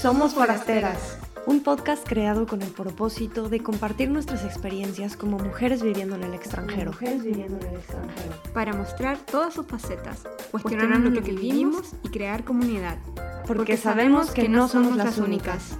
[0.00, 6.16] Somos Forasteras, un podcast creado con el propósito de compartir nuestras experiencias como mujeres viviendo
[6.16, 6.92] en el extranjero.
[6.92, 8.34] Mujeres viviendo en el extranjero.
[8.54, 12.96] Para mostrar todas sus facetas, cuestionarnos lo que vivimos y crear comunidad.
[13.46, 15.76] Porque, sabemos que, no somos las únicas.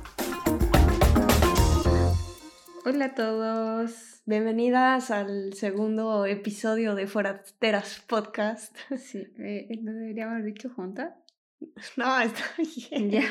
[2.85, 4.10] Hola a todos.
[4.31, 8.77] Bienvenidas al segundo episodio de Forasteras Podcast.
[8.97, 11.15] Sí, eh, ¿no deberíamos haber dicho juntas?
[11.97, 13.11] No, está bien.
[13.11, 13.25] Ya.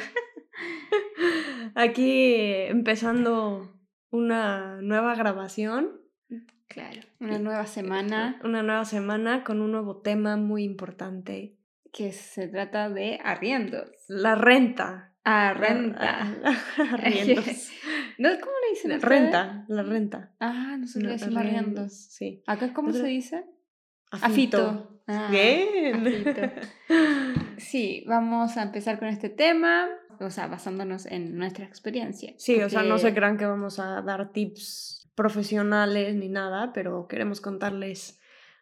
[1.76, 6.02] Aquí empezando una nueva grabación,
[6.68, 7.00] Claro.
[7.22, 11.58] Una nueva semana una nueva semana con un nuevo tema muy importante,
[11.94, 13.90] que se trata de arriendos.
[14.09, 15.16] la renta.
[15.32, 16.28] Ah, renta.
[16.94, 17.70] Arriendos.
[18.18, 18.30] ¿No?
[18.40, 19.04] ¿Cómo le dicen ustedes?
[19.04, 20.32] renta, la renta.
[20.40, 21.94] Ah, nosotros le decimos arriendos.
[21.94, 22.42] Sí.
[22.48, 23.46] ¿Acá cómo se dice?
[24.10, 25.02] Afito.
[25.08, 25.96] Ah, Bien.
[25.96, 26.42] afito.
[27.58, 29.88] Sí, vamos a empezar con este tema,
[30.20, 32.34] o sea, basándonos en nuestra experiencia.
[32.38, 37.08] Sí, o sea, no se crean que vamos a dar tips profesionales ni nada, pero
[37.08, 38.20] queremos contarles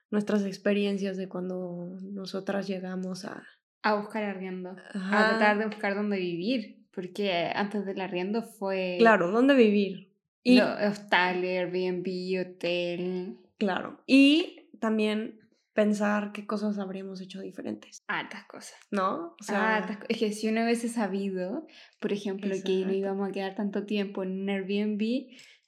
[0.09, 3.43] nuestras experiencias de cuando nosotras llegamos a...
[3.87, 5.27] A buscar arriendo, a Ajá.
[5.29, 8.97] tratar de buscar dónde vivir, porque antes del arriendo fue...
[8.99, 10.11] Claro, ¿dónde vivir?
[10.43, 12.05] Y, lo- hostal, Airbnb,
[12.41, 15.39] hotel, claro, y también
[15.71, 18.77] pensar qué cosas habríamos hecho diferentes, hartas cosas.
[18.91, 19.35] ¿no?
[19.39, 21.65] O sea, es que si uno hubiese sabido,
[22.01, 22.93] por ejemplo, que no Exacto.
[22.93, 25.27] íbamos a quedar tanto tiempo en un Airbnb,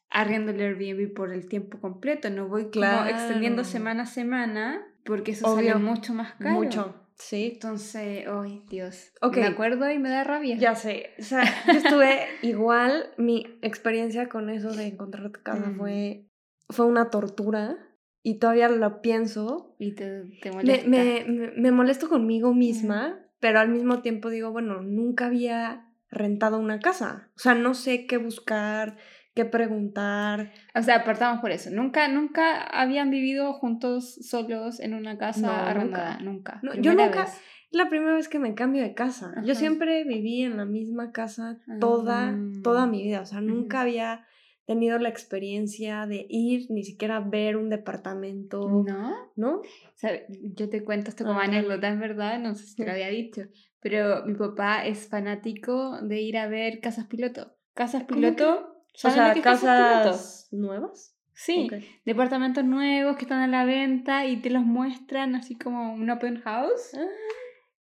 [0.10, 3.70] arriendo el Airbnb por el tiempo completo, no voy como extendiendo Claro.
[3.72, 6.56] semana a semana, porque eso Obvio, sale mucho más caro.
[6.60, 7.52] mucho, sí.
[7.54, 9.12] Entonces, ay, Dios.
[9.22, 9.38] Ok.
[9.38, 10.58] Me acuerdo y me da rabia.
[10.58, 15.70] Ya sé, o sea, yo estuve igual, mi experiencia con eso de encontrar tu casa
[15.70, 15.78] Mm.
[15.78, 16.26] fue,
[16.70, 17.78] fue una tortura
[18.24, 19.76] y todavía lo pienso.
[19.80, 20.88] Y te, te Me, molesta.
[20.90, 26.58] me, me- me molesto conmigo misma, pero al mismo tiempo digo, bueno, nunca había rentado
[26.58, 28.98] una casa, o sea, no sé qué buscar,
[29.40, 30.52] qué preguntar.
[30.76, 31.70] O sea, partamos por eso.
[31.72, 36.20] Nunca, nunca habían vivido juntos solos en una casa No, arrendada.
[36.20, 36.60] Nunca.
[36.62, 37.42] No, yo nunca- vez.
[37.72, 39.32] La primera vez que me cambio de casa.
[39.46, 39.60] Yo Ajá.
[39.60, 42.38] siempre viví en la misma casa toda, Ah.
[42.64, 43.22] toda mi vida.
[43.22, 43.82] O sea, nunca Ujú.
[43.84, 44.26] había
[44.66, 49.16] tenido la experiencia de ir, ni siquiera ver un departamento, ¿No?
[49.36, 49.52] ¿no?
[49.60, 49.64] O
[49.96, 52.92] sea, yo te cuento esto como Ah, anécdota, en verdad, no sé si te lo
[52.92, 53.44] había dicho,
[53.80, 57.56] pero mi papá es fanático de ir a ver casas piloto.
[57.76, 61.16] Casas piloto, O ¿saben sea, es casas nuevas.
[61.34, 61.70] Sí,
[62.04, 66.42] departamentos nuevos que están a la venta y te los muestran así como un open
[66.42, 66.92] house.
[66.96, 67.06] Ah.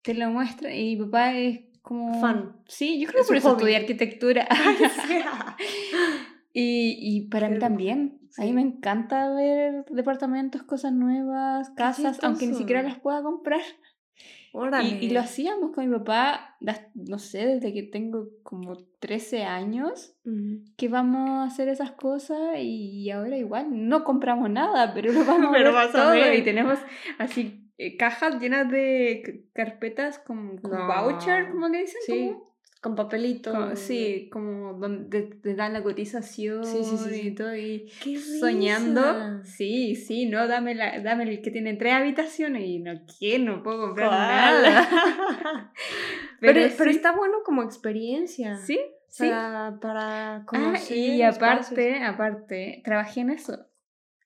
[0.02, 2.20] Te lo muestran y mi papá es como...
[2.20, 2.56] Fan.
[2.66, 3.56] Sí, yo creo Es que por eso hobby.
[3.56, 4.46] estudié arquitectura.
[6.52, 8.20] y, y para mí Qué también.
[8.36, 8.52] A mí sí.
[8.52, 13.62] me encanta ver departamentos, cosas nuevas, casas, aunque ni siquiera las pueda comprar.
[14.82, 16.56] Y, y lo hacíamos con mi papá,
[16.94, 20.64] no sé, desde que tengo como 13 años, Ujú.
[20.76, 25.50] que vamos a hacer esas cosas y ahora igual no compramos nada, pero lo vamos
[25.52, 26.34] Pero a ver vas a todo ver.
[26.34, 26.78] y tenemos
[27.18, 30.86] así eh, cajas llenas de carpetas con, con No.
[30.86, 32.47] voucher, como le dicen, Sí, ¿Cómo?
[32.80, 33.52] Con papelito.
[33.52, 38.18] Como- sí, como donde te, dan la cotización Sí, sí, sí, y todo y Qué
[38.18, 39.02] soñando.
[39.02, 39.44] risa.
[39.44, 43.62] Sí, sí, no, dame, la, dame el que tiene tres habitaciones y no quiero, no
[43.62, 44.62] puedo comprar ¿Cuál?
[44.62, 44.88] nada.
[46.40, 48.56] pero, Pero está bueno como experiencia.
[48.58, 48.78] Sí,
[49.08, 49.28] sí.
[49.28, 50.96] Para, para Ah, conocer.
[50.96, 51.36] y espacios.
[51.70, 53.66] aparte, aparte, trabajé en eso.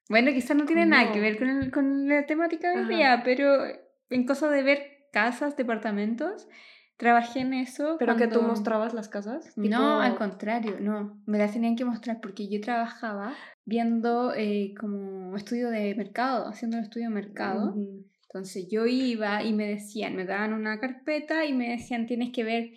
[0.09, 2.93] Bueno, quizás no tiene nada que ver con, el- con la temática de hoy Ajá.
[2.97, 3.65] día, pero
[4.11, 6.49] en cosa de ver casas, departamentos,
[7.03, 7.97] trabajé en eso.
[7.99, 9.53] Pero que tú mostrabas las casas.
[9.57, 11.21] No, al contrario, no.
[11.27, 16.77] Me las tenían que mostrar porque yo trabajaba viendo eh, como estudio de mercado, haciendo
[16.77, 17.75] un estudio de mercado.
[18.23, 22.45] Entonces yo iba y me decían, me daban una carpeta y me decían, tienes que
[22.45, 22.71] ver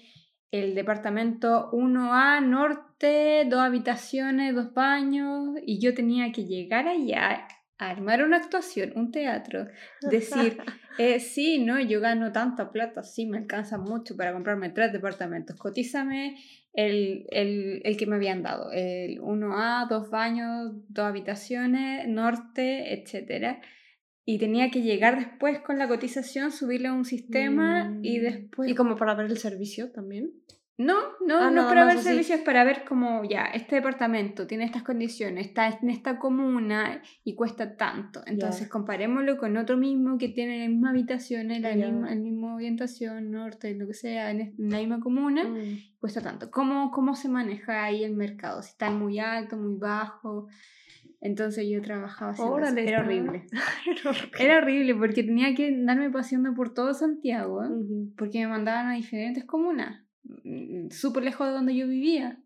[0.49, 7.47] el departamento 1A norte, dos habitaciones, dos baños, y yo tenía que llegar allá,
[7.77, 9.67] armar una actuación, un teatro,
[10.11, 10.57] decir,
[10.97, 15.55] eh, sí, no, yo gano tanta plata, sí, me alcanza mucho para comprarme tres departamentos,
[15.57, 16.37] cotízame
[16.73, 23.61] el, el, el que me habían dado, el 1A, dos baños, dos habitaciones, norte, etcétera.
[24.27, 28.21] Y tenía que llegar después con la cotización, subirle a un sistema y Mm.
[28.23, 28.71] después...
[28.71, 30.31] Y como para ver el servicio también.
[30.77, 30.95] No,
[31.25, 32.09] no, Ah, no para ver así.
[32.09, 37.33] servicios, para ver como ya, este departamento tiene estas condiciones, está en esta comuna y
[37.35, 38.21] cuesta tanto.
[38.25, 43.93] Entonces comparémoslo con otro mismo que tiene la misma, la misma orientación, norte, lo que
[43.93, 45.77] sea, en, la misma comuna, Mm.
[45.99, 46.51] cuesta tanto.
[46.51, 48.61] ¿Cómo, ¿Cómo se maneja ahí el mercado?
[48.61, 50.47] Si está muy alto, muy bajo.
[51.21, 52.33] Entonces yo trabajaba.
[52.37, 53.45] Órale, Era horrible.
[54.37, 54.93] Era horrible.
[54.95, 57.61] Porque tenía que darme paseando por todo Santiago,
[58.17, 60.03] porque me mandaban a diferentes comunas,
[60.91, 62.41] súper lejos de donde yo vivía.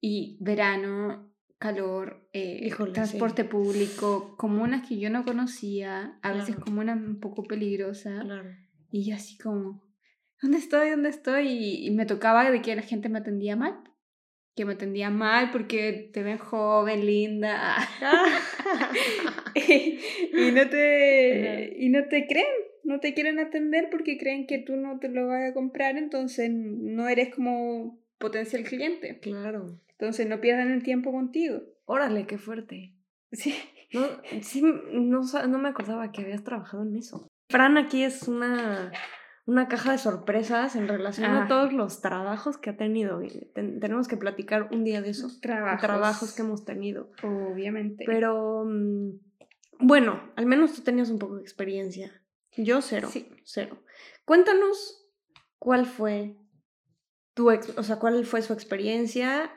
[0.00, 6.96] Y verano, calor, eh, Híjole, transporte público, comunas que yo no conocía, a veces comunas
[6.96, 8.24] un poco peligrosas.
[8.24, 8.50] Claro.
[8.90, 9.84] Y yo así como,
[10.40, 10.90] ¿dónde estoy?
[10.90, 11.48] ¿Dónde estoy?
[11.48, 13.78] Y, y me tocaba de que la gente me atendía mal.
[14.56, 17.76] Que me atendía mal porque te ven joven, linda.
[19.54, 22.46] y, no te, y no te creen.
[22.90, 25.96] No te quieren atender porque creen que tú no te lo vas a comprar.
[25.96, 29.18] Entonces no eres como potencial cliente.
[29.20, 29.78] claro.
[29.92, 31.60] Entonces no pierdan el tiempo contigo.
[31.86, 32.92] Órale, qué fuerte.
[33.32, 33.54] Sí.
[33.92, 34.06] No,
[34.42, 37.26] sí, no, no me acordaba que habías trabajado en eso.
[37.48, 38.92] Fran aquí es una,
[39.46, 41.44] una caja de sorpresas en relación Ah.
[41.44, 43.20] a todos los trabajos que ha tenido.
[43.54, 45.28] ten- tenemos que platicar un día de eso.
[45.40, 45.80] Trabajos.
[45.80, 47.10] Trabajos que hemos tenido.
[47.22, 48.04] Obviamente.
[48.06, 49.10] Pero mm,
[49.80, 52.12] bueno, al menos tú tenías un poco de experiencia.
[52.64, 53.08] Yo cero.
[53.12, 53.28] Sí.
[53.44, 53.82] Cero.
[54.24, 55.06] Cuéntanos
[55.58, 56.36] cuál fue
[57.34, 59.50] tu ex- o sea, cuál fue su experiencia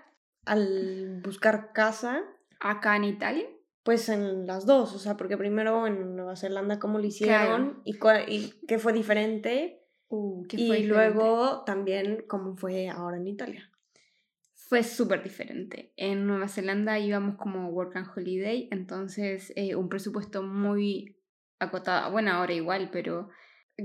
[0.46, 2.24] al buscar casa.
[2.60, 3.46] Acá en Italia.
[3.84, 7.98] Pues en las dos, o sea, porque primero en Nueva Zelanda cómo lo hicieron y,
[8.28, 9.80] y qué fue diferente
[10.16, 10.88] Uh, ¿qué y fue diferente?
[11.16, 13.72] luego también cómo fue ahora en Italia.
[14.54, 15.92] fue súper diferente.
[15.98, 21.18] En Nueva Zelanda íbamos como Work and Holiday, entonces eh, un presupuesto muy
[21.64, 22.12] acotado.
[22.12, 23.30] Bueno, ahora igual, pero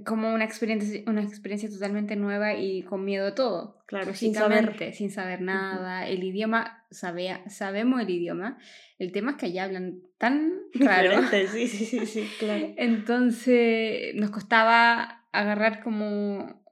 [0.05, 3.83] como una experiencia, una experiencia totalmente nueva y con miedo a todo.
[3.87, 4.93] Claro, sin saber.
[4.93, 6.07] Sin saber nada.
[6.07, 8.59] El idioma, sabe, sabemos el idioma.
[8.99, 11.23] El tema es que allá hablan tan raro.
[11.23, 12.75] Diferente, sí, sí, sí, sí, claro.
[12.77, 16.63] Entonces nos costaba agarrar como,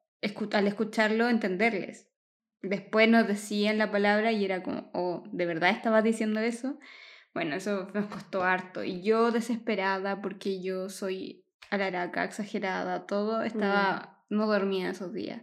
[0.53, 2.11] al escucharlo, entenderles.
[2.63, 6.79] Después nos decían la palabra y era como, oh, ¿de verdad estabas diciendo eso?
[7.37, 8.83] Bueno, eso nos costó harto.
[8.83, 15.43] Y yo desesperada porque yo soy alaraca, exagerada, todo, estaba, no dormía esos días.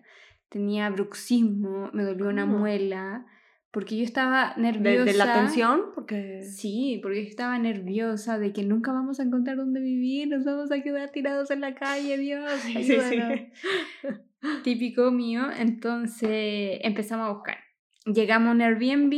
[0.50, 2.58] Tenía bruxismo, me dolió una ¿Cómo?
[2.58, 3.28] muela,
[3.70, 5.04] porque yo estaba De, nerviosa.
[5.06, 6.42] de la tensión, porque...
[6.42, 10.72] Sí, porque yo estaba nerviosa de que nunca vamos a encontrar dónde vivir, nos vamos
[10.72, 12.94] a quedar tirados en la calle, Dios, Sí, sí, sí.
[13.00, 13.40] ayúdanos.
[14.64, 17.58] Típico mío, entonces empezamos a buscar.
[18.08, 19.14] Llegamos a un Airbnb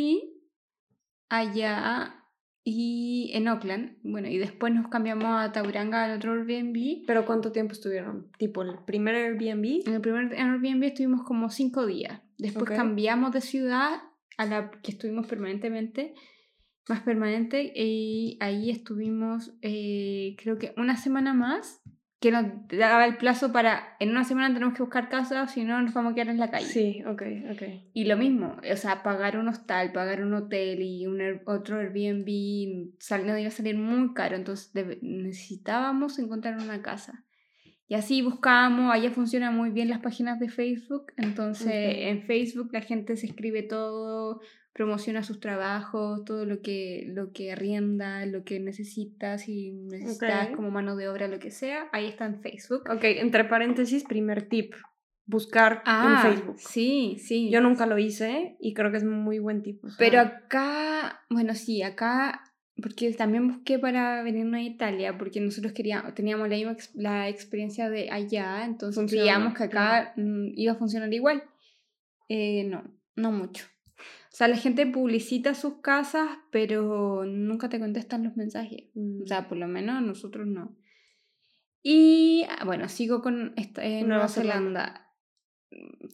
[1.30, 2.22] allá
[2.68, 7.06] y en Oakland, bueno, y después nos cambiamos a Tauranga al otro Airbnb.
[7.06, 8.32] Pero ¿cuánto tiempo estuvieron?
[8.40, 9.88] Tipo, el primer Airbnb.
[9.88, 12.22] En el primer Airbnb estuvimos como cinco días.
[12.40, 14.02] Después cambiamos de ciudad
[14.38, 16.16] a la que estuvimos permanentemente,
[16.90, 21.84] más permanente, y ahí estuvimos eh, creo que una semana más,
[22.20, 25.82] que nos daba el plazo para, en una semana tenemos que buscar casa, si no
[25.82, 26.66] nos vamos a quedar en la calle.
[26.66, 27.22] Sí, ok,
[27.52, 27.64] ok.
[27.94, 32.96] Y lo mismo, o sea, pagar un hostal, pagar un hotel y un otro Airbnb,
[33.00, 34.72] sal, nos iba a salir muy caro, entonces
[35.02, 37.26] necesitábamos encontrar una casa.
[37.88, 42.82] Y así buscábamos, allá funcionan muy bien las páginas de Facebook, entonces en Facebook la
[42.82, 44.42] gente se escribe todo,
[44.76, 50.70] promociona sus trabajos, todo lo que, lo que arrienda, lo que necesitas, si necesitas como
[50.70, 52.84] mano de obra, lo que sea, ahí está en Facebook.
[52.90, 54.74] Ok, entre paréntesis, primer tip.
[55.26, 56.60] Buscar Ah, en Facebook.
[56.60, 57.50] Sí, sí.
[57.50, 59.82] Yo nunca lo hice y creo que es muy buen tip.
[59.82, 62.44] o sea, Pero acá, bueno, sí, acá,
[62.76, 67.90] porque también busqué para venirnos a Italia, porque nosotros queríamos, teníamos la, misma la experiencia
[67.90, 71.44] de allá, entonces Funciona, creíamos que acá mm, iba a funcionar igual.
[72.28, 72.84] Eh, no,
[73.16, 73.66] no mucho.
[73.98, 78.90] O sea, la gente publicita sus casas, pero nunca te contestan los mensajes.
[78.94, 80.76] mm, O sea, por lo menos nosotros no.
[81.82, 84.84] Y ah, bueno, sigo con esta, eh, Nueva Nueva Zelanda.
[84.84, 85.02] Zelanda.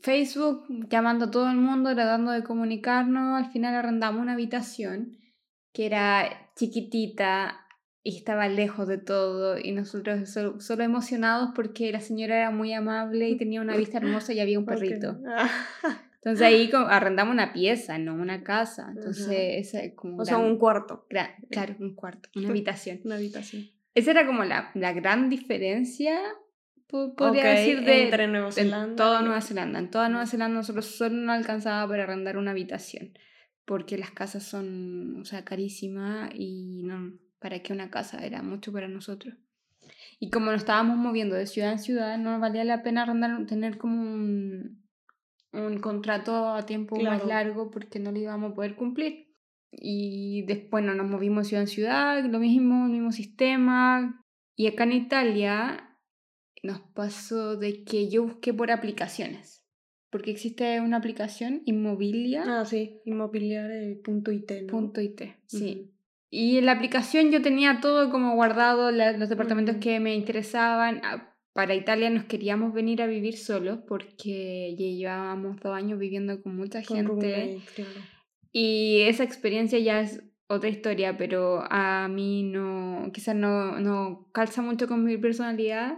[0.01, 3.43] Facebook, llamando a todo el mundo, tratando de comunicarnos.
[3.43, 5.17] Al final arrendamos una habitación
[5.73, 7.65] que era chiquitita
[8.03, 9.57] y estaba lejos de todo.
[9.57, 13.97] Y nosotros solo, solo emocionados porque la señora era muy amable y tenía una vista
[13.99, 15.19] hermosa y había un perrito.
[15.27, 15.49] Ah,
[16.23, 18.91] Entonces ahí arrendamos una pieza, no una casa.
[18.95, 19.27] Entonces,
[19.67, 23.01] esa es como o sea, un cuarto, gran- claro, un cuarto, una habitación.
[23.03, 23.69] una habitación.
[23.95, 26.19] Esa era como la, la gran diferencia,
[26.87, 28.95] po- podría Ok, decir, de entre Nueva en Zelanda.
[28.95, 29.79] toda y- Nueva Zelanda.
[29.79, 33.17] En toda Nueva Zelanda nosotros solo no alcanzaba para arrendar una habitación,
[33.65, 38.23] porque las casas son, o sea, carísimas y no, ¿para qué una casa?
[38.25, 39.33] Era mucho para nosotros.
[40.19, 43.77] Y como nos estábamos moviendo de ciudad en ciudad, no valía la pena arrendar, tener
[43.79, 44.80] como un,
[45.53, 49.27] un contrato a tiempo más largo porque no lo íbamos a poder cumplir.
[49.71, 54.23] Y después no nos movimos de ciudad en ciudad, lo mismo, el mismo sistema.
[54.55, 55.97] Y acá en Italia
[56.63, 59.65] nos pasó de que yo busqué por aplicaciones.
[60.09, 62.43] Porque existe una aplicación, Inmobilia.
[62.45, 64.67] Ah, sí, inmobiliario.it, ¿no?
[64.67, 65.93] Punto IT, sí.
[66.29, 71.01] Y en la aplicación yo tenía todo como guardado, la- los departamentos que me interesaban.
[71.53, 76.81] Para Italia nos queríamos venir a vivir solos porque llevábamos dos años viviendo con mucha
[76.83, 77.59] Con gente.
[77.75, 77.91] claro.
[78.53, 84.61] Y esa experiencia ya es otra historia, pero a mí no, quizás no, no calza
[84.61, 85.97] mucho con mi personalidad,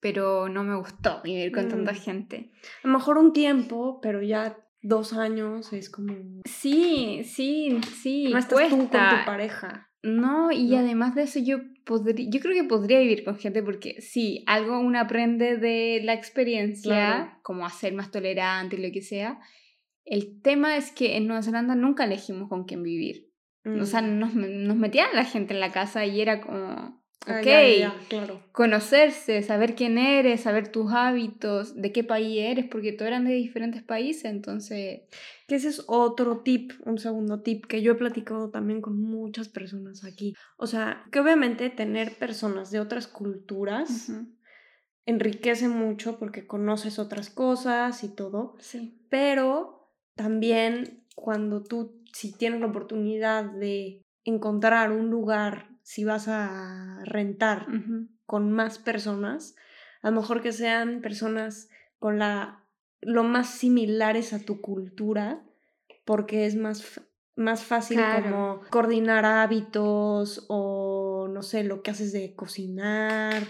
[0.00, 1.96] pero no me gustó vivir con tanta Mm.
[1.96, 2.50] gente.
[2.84, 6.14] A lo mejor un tiempo, pero ya dos años es como...
[6.44, 9.89] Sí, sí, sí, No estás tú con tu pareja.
[10.02, 10.78] No, y ¿no?
[10.78, 14.78] además de eso yo podría, yo creo que podría vivir con gente porque sí, algo
[14.80, 17.30] uno aprende de la experiencia, Claro.
[17.42, 19.38] como a ser más tolerante y lo que sea.
[20.04, 23.28] El tema es que en Nueva Zelanda nunca elegimos con quién vivir.
[23.64, 24.18] O sea, Mm.
[24.18, 27.76] nos, nos metían la gente en la casa y era como, Ah, ok, ya, ya,
[27.78, 28.42] ya, claro.
[28.52, 33.34] conocerse, saber quién eres, saber tus hábitos, de qué país eres, porque todos eran de
[33.34, 35.02] diferentes países, entonces...
[35.50, 39.48] Que ese es otro tip, un segundo tip que yo he platicado también con muchas
[39.48, 40.32] personas aquí.
[40.56, 44.12] O sea, que obviamente tener personas de otras culturas
[45.06, 49.04] enriquece mucho porque conoces otras cosas y todo, Sí.
[49.10, 57.00] pero también cuando tú, si tienes la oportunidad de encontrar un lugar, si vas a
[57.06, 57.66] rentar
[58.24, 59.56] con más personas,
[60.02, 62.64] a lo mejor que sean personas con la
[63.02, 65.42] lo más similares a tu cultura,
[66.04, 67.00] porque es más,
[67.36, 68.22] más fácil Claro.
[68.24, 73.42] como coordinar hábitos o no sé, lo que haces de cocinar,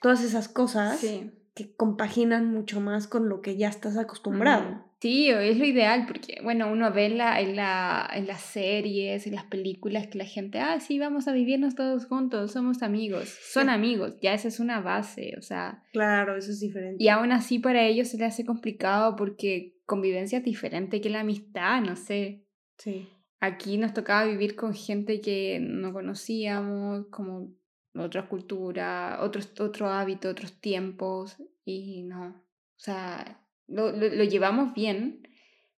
[0.00, 1.32] todas esas cosas Sí.
[1.54, 4.70] que compaginan mucho más con lo que ya estás acostumbrado.
[4.70, 8.40] Mm, Sí, es lo ideal, porque, bueno, uno ve en, la, en, la, en las
[8.40, 12.82] series, en las películas, que la gente, ah, sí, vamos a vivirnos todos juntos, somos
[12.82, 16.96] amigos, son amigos, ya esa es una base, o sea, Claro, eso es diferente.
[17.04, 21.20] y aún así para ellos se les hace complicado porque convivencia es diferente que la
[21.20, 22.46] amistad, no sé.
[22.78, 23.06] Sí.
[23.38, 27.54] Aquí nos tocaba vivir con gente que no conocíamos, como
[27.94, 31.36] otras culturas, otros, otro hábito, otros tiempos,
[31.66, 35.28] y no, o sea, lo, lo, lo llevamos bien,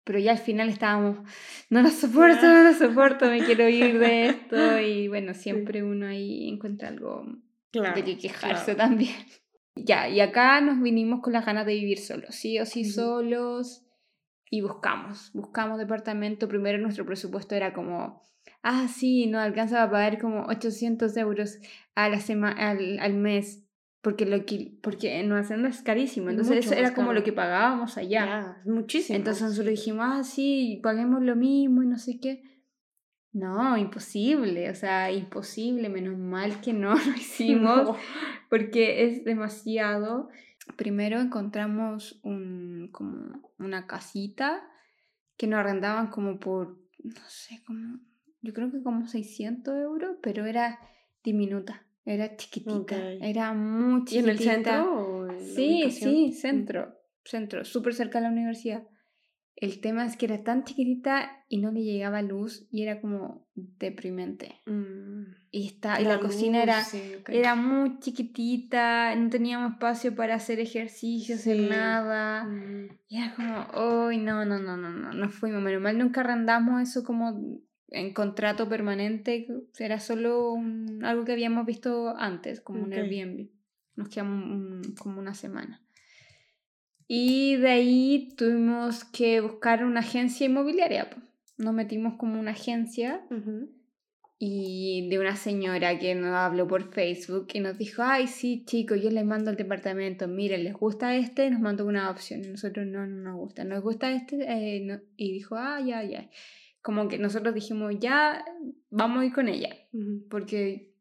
[0.04, 1.20] pero ya al final estábamos,
[1.70, 6.08] no lo soporto, no lo soporto, me quiero ir de esto, y bueno, siempre uno
[6.08, 7.26] ahí encuentra algo
[7.72, 7.96] Claro.
[7.96, 8.90] de que quejarse claro.
[8.90, 9.16] también.
[9.80, 13.84] Ya, y acá nos vinimos con las ganas de vivir solos, sí o sí solos,
[14.50, 16.48] y buscamos, buscamos departamento.
[16.48, 18.24] Primero nuestro presupuesto era como,
[18.64, 21.60] ah, sí, nos alcanza a pagar como 800 euros
[21.94, 23.67] a la sema al, al mes,
[24.02, 27.24] porque, lo que, porque en Nueva Zelanda es carísimo, Es entonces eso era como lo
[27.24, 28.26] que pagábamos allá.
[28.26, 29.18] Ya, muchísimo.
[29.18, 32.44] Entonces nosotros dijimos, ah, sí, paguemos lo mismo y no sé qué.
[33.34, 37.96] No, imposible, o sea, imposible, menos mal que no lo hicimos No.
[38.50, 40.30] porque es demasiado.
[40.76, 44.68] Primero encontramos un, como una casita
[45.38, 48.00] que nos arrendaban como por, no sé, como,
[48.42, 50.80] yo creo que como 600 euros, pero era
[51.24, 54.72] diminuta, era chiquitita, era muy ¿Y en el chiquitita.
[54.84, 55.32] centro?
[55.32, 56.34] en Sí, sí, Mm.
[56.34, 58.84] centro, centro, súper cerca de la universidad.
[59.60, 63.48] El tema es que era tan chiquitita y no le llegaba luz y era como
[63.56, 64.62] deprimente.
[64.68, 65.24] Mm.
[65.50, 70.60] Y, está, y la, cocina era, sí, era muy chiquitita, no teníamos espacio para hacer
[70.60, 71.52] ejercicio, Sí.
[71.52, 72.44] hacer nada.
[72.44, 72.90] Mm.
[73.08, 75.62] Y era como, uy, no, no, no, no, no, no fuimos.
[75.64, 79.48] Menos mal nunca arrendamos eso como en contrato permanente,
[79.80, 82.94] era solo un- algo que habíamos visto antes, como un.
[82.94, 83.48] Airbnb.
[83.96, 85.82] Nos quedamos un- como una semana.
[87.08, 91.10] Y de ahí tuvimos que buscar una agencia inmobiliaria.
[91.58, 93.26] Nos metimos como una agencia
[94.40, 99.02] y de una señora que nos habló por Facebook y nos dijo, ay, sí, chicos,
[99.02, 101.50] yo les mando el departamento, miren, ¿les gusta este?
[101.50, 104.44] Nos mandó una opción y nosotros no, no nos gusta, ¿nos gusta este?
[104.48, 105.00] Eh, no".
[105.16, 106.30] Y dijo, ah, ya, ya.
[106.88, 108.46] Como que nosotros dijimos, ya,
[108.90, 109.68] vamos a ir con ella,
[110.30, 110.94] porque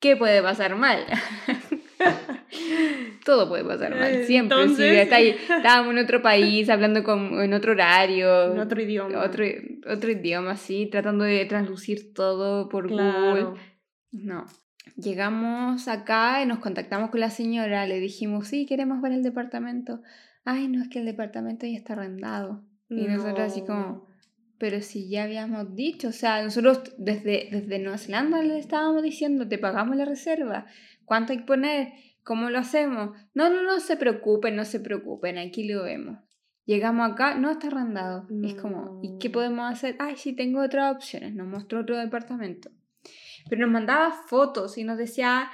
[0.00, 1.04] ¿qué puede pasar mal?
[3.26, 4.56] Todo puede pasar mal, Eh, siempre.
[4.56, 8.80] si entonces- está ahí- estábamos en otro país, hablando con, en otro horario, En otro
[8.80, 9.22] idioma.
[9.22, 9.44] otro,
[9.86, 13.50] otro idioma, sí, tratando de translucir todo por Claro.
[13.50, 13.60] Google.
[14.12, 14.46] No.
[14.96, 20.00] Llegamos acá y nos contactamos con la señora, le dijimos, sí, queremos ver el departamento.
[20.44, 22.64] Ay, no, es que el departamento ya está arrendado.
[22.88, 24.11] Y nosotros así como, No.
[24.62, 29.48] Pero si ya habíamos dicho, o sea, nosotros desde, desde Nueva Zelanda le estábamos diciendo,
[29.48, 30.66] te pagamos la reserva,
[31.04, 31.92] ¿cuánto hay que poner?
[32.22, 33.10] ¿Cómo lo hacemos?
[33.34, 36.20] No, no, no se preocupen, no se preocupen, aquí lo vemos.
[36.64, 38.28] Llegamos acá, no está arrendado.
[38.44, 39.96] Es como, ¿y qué podemos hacer?
[39.98, 42.70] Ay, sí, tengo otras opciones, nos mostró otro departamento.
[43.50, 45.50] Pero nos mandaba fotos y nos decía,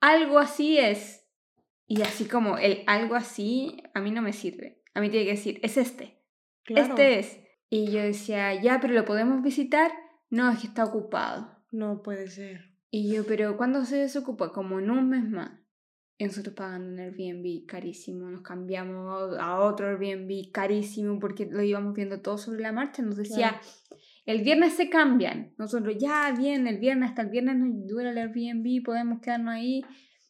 [0.00, 1.26] algo así es.
[1.88, 4.80] Y así como el algo así, a mí no me sirve.
[4.94, 6.22] A mí tiene que decir, es este.
[6.62, 6.90] Claro.
[6.90, 7.41] Este es.
[7.74, 9.90] Y yo decía, ya, pero lo podemos visitar.
[10.28, 11.56] No, es que está ocupado.
[11.70, 12.76] No puede ser.
[12.90, 14.52] Y yo, pero ¿cuándo se desocupa?
[14.52, 15.52] Como en un mes más.
[16.18, 21.94] Y nosotros pagando un Airbnb carísimo, nos cambiamos a otro Airbnb carísimo porque lo íbamos
[21.94, 23.00] viendo todo sobre la marcha.
[23.00, 23.58] Nos decía,
[24.26, 25.54] el viernes se cambian.
[25.56, 29.80] Nosotros, ya, bien, el viernes, hasta el viernes nos dura el Airbnb, podemos quedarnos ahí.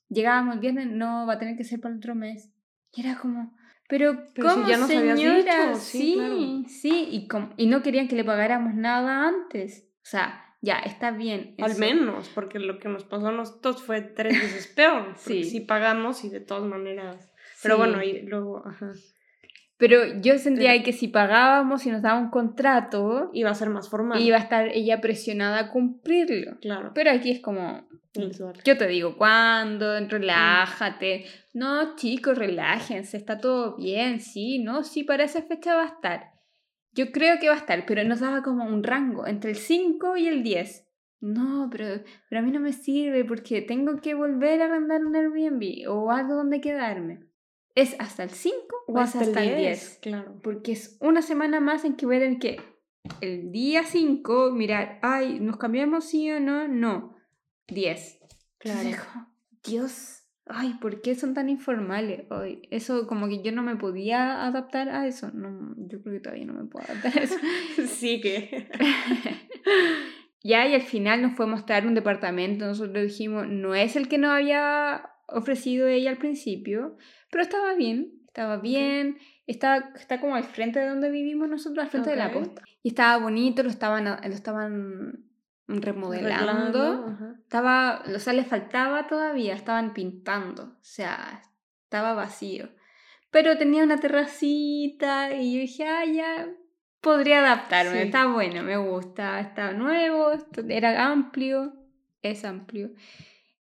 [0.09, 2.53] Llegábamos el viernes, no, va a tener que ser para el otro mes.
[2.93, 3.57] Y era como,
[3.93, 5.75] pero, ¿cómo, ya nos señora?
[5.75, 9.87] Sí, sí, sí, y, y no querían que le pagáramos nada antes.
[9.97, 11.55] O sea, ya, está bien.
[11.59, 15.13] Al menos, porque lo que nos pasó a nosotros fue tres veces peor.
[15.19, 15.45] sí.
[15.45, 17.31] Si pagamos y de todas maneras.
[17.63, 18.93] Pero bueno, y luego, ajá.
[19.83, 23.89] Pero yo sentía que si pagábamos y nos daba un contrato, iba a ser más
[23.89, 24.23] formal.
[24.23, 26.57] Iba a estar ella presionada a cumplirlo.
[26.61, 26.93] Claro.
[26.95, 27.85] Pero aquí es como,
[28.65, 29.99] yo te digo, ¿cuándo?
[30.07, 31.25] Relájate.
[31.53, 36.31] No, chicos, relájense, está todo bien, sí, no, sí, para esa fecha va a estar.
[36.93, 40.17] Yo creo que va a estar, pero nos daba como un rango entre el 5
[40.17, 40.87] y el 10.
[41.23, 45.17] No, pero, pero a mí no me sirve porque tengo que volver a arrendar un
[45.17, 47.32] Airbnb o algo donde quedarme.
[47.75, 49.99] ¿Es hasta el 5 o, hasta, el 10?
[50.03, 50.41] Claro.
[50.43, 52.61] Porque es una semana más en que voy a tener que
[53.21, 56.69] el día 5 mirar, ay, ¿nos cambiamos sí o no?
[56.69, 57.17] No.
[57.69, 58.21] 10.
[58.59, 58.99] Claro.
[59.65, 62.63] Dios, ay, ¿por qué son tan informales hoy?
[62.71, 65.31] Eso como que yo no me podía adaptar a eso.
[65.33, 67.37] No, yo creo que todavía no me puedo adaptar a eso.
[67.89, 68.69] sí que.
[70.45, 72.67] ya, y al final nos fue a mostrar un departamento.
[72.67, 76.97] Nosotros dijimos, no es el que nos había ofrecido ella al principio,
[77.33, 79.19] pero estaba bien, estaba bien.
[79.47, 82.63] Está, está como al frente de donde vivimos nosotros, al frente de la costa.
[82.83, 85.25] Y estaba bonito, lo estaban, lo estaban
[85.67, 87.17] remodelando.
[87.41, 91.43] Estaba, o sea, le faltaba todavía, estaban pintando, o sea,
[91.85, 92.69] estaba vacío.
[93.31, 96.49] Pero tenía una terracita y yo dije, ah, ya,
[97.01, 100.33] podría adaptarme, está bueno, me gusta, está nuevo,
[100.69, 101.73] era amplio,
[102.21, 102.91] es amplio.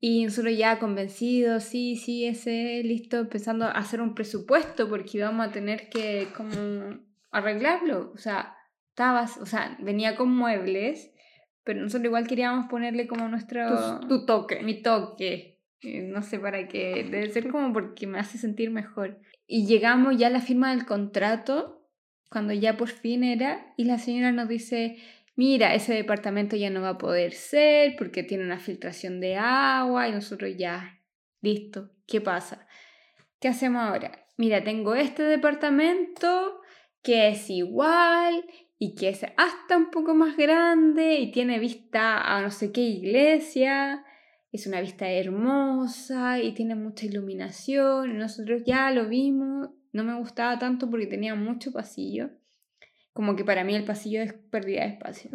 [0.06, 5.48] Y nosotros ya convencidos, sí, sí, ese, listo, empezando a hacer un presupuesto porque íbamos
[5.48, 7.00] a tener que como
[7.32, 8.12] arreglarlo.
[8.14, 8.58] O sea,
[8.90, 11.14] estaba, o sea, venía con muebles
[11.64, 14.00] pero nosotros igual queríamos ponerle como nuestro...
[14.02, 14.62] Tu, toque.
[14.64, 15.62] Mi toque.
[15.82, 17.08] Eh, no sé para qué.
[17.10, 19.20] Debe ser como porque me hace sentir mejor.
[19.48, 21.88] Y llegamos ya a la firma del contrato,
[22.30, 24.98] cuando ya por fin era, y la señora nos dice,
[25.36, 30.08] mira, ese departamento ya no va a poder ser porque tiene una filtración de agua
[30.08, 31.00] y nosotros ya,
[31.42, 32.68] listo, ¿qué pasa?
[33.40, 34.26] ¿Qué hacemos ahora?
[34.38, 36.62] Mira, tengo este departamento
[37.02, 38.46] que es igual
[38.80, 42.82] y que es hasta un poco más grande y tiene vista a no sé qué
[42.82, 44.04] iglesia.
[44.52, 48.18] Es una vista hermosa y tiene mucha iluminación.
[48.18, 49.70] Nosotros ya lo vimos.
[49.92, 52.30] No me gustaba tanto porque tenía mucho pasillo.
[53.14, 55.32] Como que para mí el pasillo es pérdida de espacio.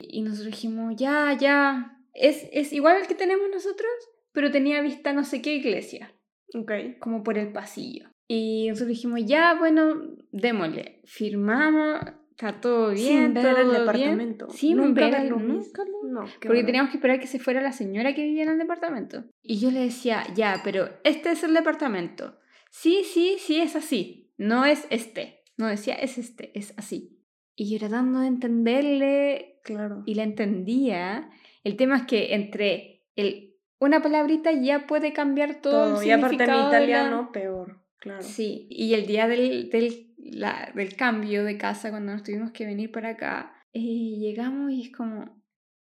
[0.00, 1.96] Y nosotros dijimos, ya, ya.
[2.12, 3.90] Es, es igual al que tenemos nosotros,
[4.32, 6.12] pero tenía vista no sé qué iglesia.
[6.54, 6.72] Ok.
[6.98, 8.10] Como por el pasillo.
[8.26, 11.02] Y nosotros dijimos, ya, bueno, démosle.
[11.04, 12.00] Firmamos,
[12.40, 14.48] Está todo bien, Sin ver el departamento.
[14.48, 18.14] Sin nunca ver, verlo, nunca No, porque teníamos que esperar que se fuera la señora
[18.14, 19.24] que vivía en el departamento.
[19.42, 22.38] Y yo le decía, ya, pero este es el departamento.
[22.70, 24.32] Sí, sí, sí, es así.
[24.38, 25.42] No es este.
[25.58, 27.19] No decía, es este, es así.
[27.56, 30.02] Y yo tratando de entenderle, claro.
[30.06, 31.30] y la entendía.
[31.64, 36.02] El tema es que entre el, una palabrita ya puede cambiar todo, todo.
[36.02, 38.22] Y aparte en italiano, peor, claro.
[38.22, 42.66] Sí, y el día del, del la, del cambio de casa cuando nos tuvimos que
[42.66, 43.80] venir para acá, eh,
[44.18, 45.42] llegamos y es como,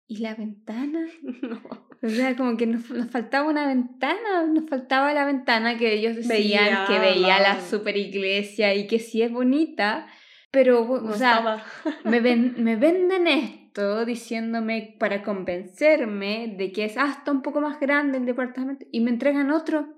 [0.06, 1.06] ¿y la ventana?
[1.42, 1.60] No.
[2.02, 6.16] O sea, como que nos, nos, faltaba una ventana, nos faltaba la ventana que ellos
[6.16, 10.06] decían que veía la super iglesia y que sí es bonita,
[10.50, 11.64] pero, o sea,
[12.04, 17.78] me, ven, me venden esto diciéndome para convencerme de que es hasta un poco más
[17.78, 19.94] grande el departamento y me entregan otro.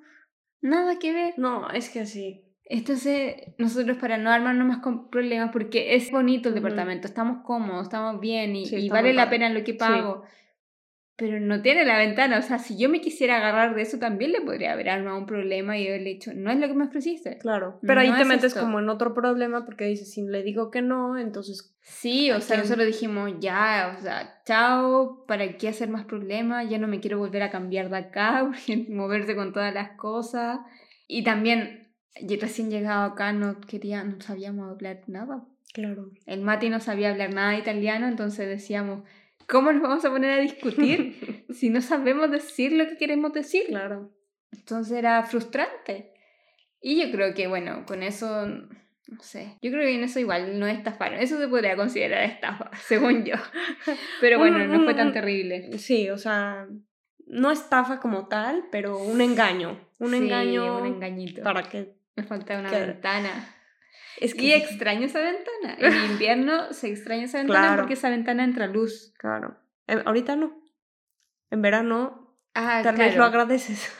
[0.61, 1.35] Nada que ver.
[1.39, 2.45] No, es que así.
[2.65, 7.85] Entonces, nosotros para no armarnos más con problemas, porque es bonito el departamento, estamos cómodos,
[7.85, 10.23] estamos bien y, vale la pena lo que pago,
[11.23, 12.41] pero no tiene la ventana.
[12.41, 15.27] O sea, si yo me quisiera agarrar de eso, también le podría haber armado un
[15.27, 17.39] problema y haberle dicho, no es lo que me ofreciste.
[17.39, 20.83] Claro, pero ahí te metes como en otro problema porque dices, si le digo que
[20.83, 21.73] no, entonces...
[21.81, 26.69] Sí, o sea, nosotros dijimos, ya, o sea, chao, ¿para qué hacer más problemas?
[26.69, 28.51] Ya no me quiero volver a cambiar de acá,
[28.89, 30.59] moverse con todas las cosas.
[31.07, 35.45] Y también y recién llegado acá no quería, no sabíamos hablar nada.
[35.73, 36.11] Claro.
[36.27, 39.05] El Mati no sabía hablar nada de italiano, entonces decíamos,
[39.49, 43.65] ¿cómo nos vamos a poner a discutir si no sabemos decir lo que queremos decir?
[43.69, 44.13] Claro.
[44.53, 46.13] Entonces era frustrante.
[46.81, 49.59] Y yo creo que, bueno, con eso No sé.
[49.63, 51.19] Yo creo que en eso igual no estafaron.
[51.21, 53.35] Eso se podría considerar estafa, según yo.
[54.21, 55.77] Pero bueno, no fue tan terrible.
[55.79, 56.67] Sí, o sea,
[57.27, 59.79] no estafa como tal, pero un engaño.
[59.99, 61.43] Un Sí, engaño Un engañito.
[61.43, 61.95] para que...
[62.17, 63.55] Me falta una que- ventana.
[64.19, 65.77] Es Y extraño esa ventana.
[65.79, 67.83] En invierno se extraña esa ventana Claro.
[67.83, 69.13] porque esa ventana entra luz.
[69.19, 69.57] Claro.
[69.87, 70.61] Eh, ahorita no.
[71.51, 72.21] En verano
[72.55, 73.91] Ah, tal vez lo agradeces.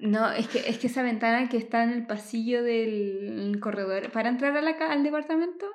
[0.00, 4.28] No, es que, es que esa ventana que está en el pasillo del corredor para
[4.28, 5.66] entrar a la, al departamento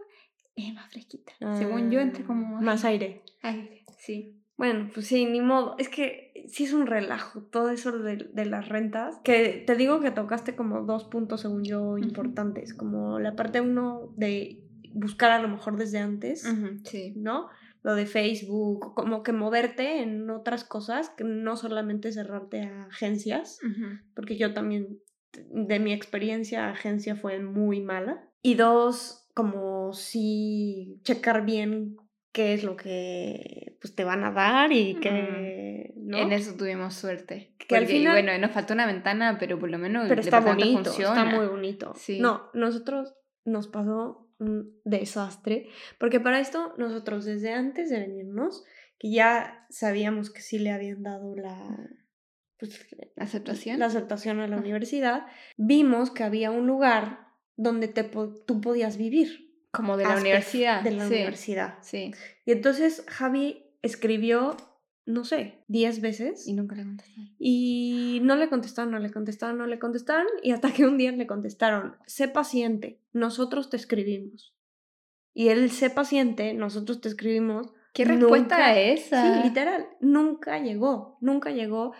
[0.56, 1.32] es más fresquita.
[1.58, 3.22] Según yo, entra como Ah, Más aire.
[3.42, 3.86] aire.
[3.98, 4.41] Sí.
[4.62, 5.74] Bueno, pues sí, ni modo.
[5.80, 9.18] Es que sí es un relajo todo eso de, de las rentas.
[9.24, 12.76] Que te digo que tocaste como dos puntos, según yo, importantes.
[12.76, 14.62] Como la parte uno de
[14.94, 16.48] buscar a lo mejor desde antes,
[16.84, 17.14] Sí.
[17.16, 17.48] ¿no?
[17.82, 23.58] Lo de Facebook, como que moverte en otras cosas, que no solamente cerrarte a agencias,
[24.14, 25.00] porque yo también,
[25.50, 28.30] de mi experiencia, agencia fue muy mala.
[28.44, 31.98] Y dos, como sí checar bien
[32.32, 35.94] qué es lo que pues, te van a dar y que...
[35.98, 36.18] ¿no?
[36.18, 37.54] En eso tuvimos suerte.
[37.58, 40.40] Que al Porque, final- bueno, nos faltó una ventana, pero por lo menos Pero está
[40.40, 41.24] bonito, funciona.
[41.24, 41.94] está muy bonito.
[41.96, 42.20] Sí.
[42.20, 43.14] No, nosotros
[43.46, 45.68] nos pasó un desastre,
[46.00, 48.64] porque para esto nosotros desde antes de venirnos,
[48.98, 51.78] que ya sabíamos que sí le habían dado la...
[52.58, 53.80] pues, ¿Aceptación?
[53.80, 55.26] la aceptación a la universidad,
[55.58, 59.51] vimos que había un lugar donde te, tú podías vivir.
[59.72, 60.82] Como de la Aspect universidad.
[60.84, 61.14] De la sí.
[61.14, 61.76] universidad.
[61.82, 62.12] Sí.
[62.46, 64.58] Y entonces Javi escribió,
[65.06, 66.48] no sé, 10 veces.
[66.48, 67.22] Y nunca le contesté.
[67.40, 70.28] Y no le contestaron, no le contestaron, no le contestaron.
[70.44, 74.54] Y hasta que un día le contestaron, sé paciente, nosotros te escribimos.
[75.34, 77.72] Y él, sé paciente, nosotros te escribimos.
[77.94, 79.42] ¿Qué respuesta Nunca- esa?
[79.42, 81.94] Sí, literal, nunca llegó, nunca llegó.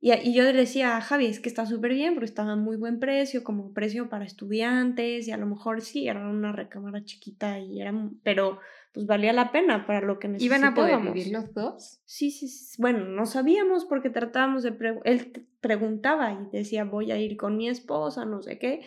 [0.00, 2.56] Y, y yo le decía a Javi, es que está súper bien, porque estaba a
[2.56, 7.04] muy buen precio, como precio para estudiantes, y a lo mejor sí, era una recámara
[7.04, 8.60] chiquita, y era, pero
[8.92, 11.14] pues valía la pena para lo que ¿Iban a poder necesitábamos.
[11.14, 12.00] vivir los dos?
[12.04, 12.80] Sí, sí, sí.
[12.80, 14.72] Bueno, no sabíamos porque tratábamos de...
[14.72, 18.82] pre- Él preguntaba y decía, voy a ir con mi esposa, no sé qué.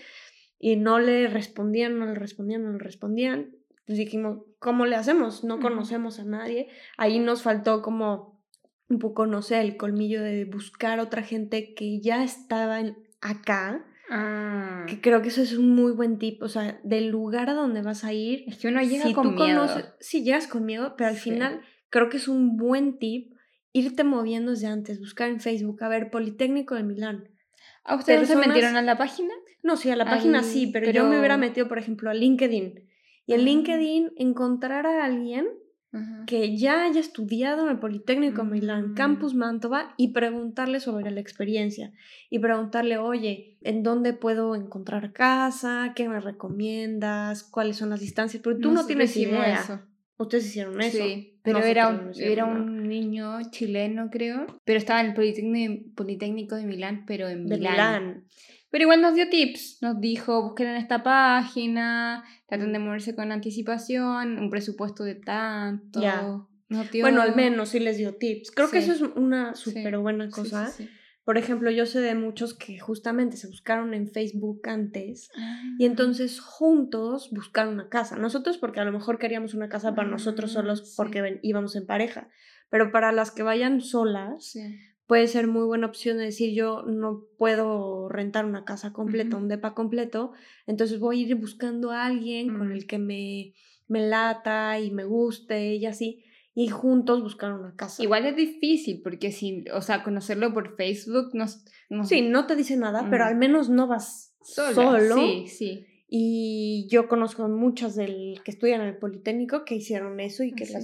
[0.59, 3.51] Y no le respondían, no le respondían, no le respondían.
[3.69, 5.43] Entonces dijimos, ¿cómo le hacemos?
[5.43, 6.69] No conocemos a nadie.
[6.97, 8.30] Ahí nos faltó como
[8.91, 13.85] un poco, no sé, el colmillo de buscar otra gente que ya estaba en- acá.
[14.09, 14.85] Ah.
[14.87, 16.41] Que creo que eso es un muy buen tip.
[16.43, 19.35] O sea, del lugar a donde vas a ir, Es que uno llega si con
[19.35, 19.61] tú miedo.
[19.61, 21.29] conoces, sí, llegas con miedo, pero al Sí.
[21.31, 23.33] final creo que es un buen tip
[23.73, 27.29] irte moviendo desde antes, buscar en Facebook, a ver, Politécnico de Milán.
[27.85, 29.33] ¿A ustedes no se personas- metieron a la página?
[29.63, 32.13] No, sí, a la página sí, pero, yo me hubiera pero- metido, por ejemplo, a
[32.13, 32.89] LinkedIn.
[33.27, 33.43] Y en Ah.
[33.43, 35.47] LinkedIn encontrar a alguien
[36.25, 38.95] que ya haya estudiado en el Politécnico de Milán, Mm.
[38.95, 41.91] Campus Mantova, y preguntarle sobre la experiencia.
[42.29, 45.91] Y preguntarle, oye, ¿en dónde puedo encontrar casa?
[45.95, 47.43] ¿Qué me recomiendas?
[47.43, 48.41] ¿Cuáles son las distancias?
[48.41, 49.59] Porque tú no, Nosotros tienes idea.
[49.59, 49.79] eso.
[50.17, 50.97] Ustedes hicieron eso.
[51.03, 54.45] Sí, pero era un, no era un niño chileno, creo.
[54.63, 57.71] Pero estaba en el Politécnico, Politécnico de Milán, pero en De Milán.
[57.73, 58.23] Milán.
[58.71, 59.79] Pero igual nos dio tips.
[59.81, 66.01] Nos dijo, busquen en esta página, traten de moverse con anticipación, un presupuesto de tanto.
[66.01, 66.21] Ya.
[66.69, 68.51] Nos dio- Bueno, al menos sí les dio tips.
[68.51, 70.67] Creo que eso es una súper buena sí, cosa.
[70.67, 70.89] sí.
[71.25, 75.61] Por ejemplo, yo sé de muchos que justamente se buscaron en Facebook antes Ah.
[75.77, 78.15] y entonces juntos buscaron una casa.
[78.17, 81.85] Nosotros porque a lo mejor queríamos una casa para nosotros Ah, solos porque íbamos en
[81.85, 82.29] pareja.
[82.69, 84.55] Pero para las que vayan solas.
[85.11, 89.49] Puede ser muy buena opción de decir yo no puedo rentar una casa completa, un
[89.49, 90.31] depa completo,
[90.67, 92.71] entonces voy a ir buscando a alguien con Mm.
[92.71, 93.53] el que me,
[93.89, 96.23] me lata y me guste y así,
[96.55, 98.01] y juntos buscar una casa.
[98.01, 102.55] Igual es difícil porque si, o sea, conocerlo por Facebook nos, nos Sí, no te
[102.55, 104.73] dice nada, pero al menos no vas sola.
[104.73, 105.15] solo.
[105.17, 105.85] Sí, sí.
[106.07, 110.65] Y yo conozco muchas del que estudian en el Politécnico que hicieron eso y que
[110.65, 110.75] sí.
[110.75, 110.79] ha,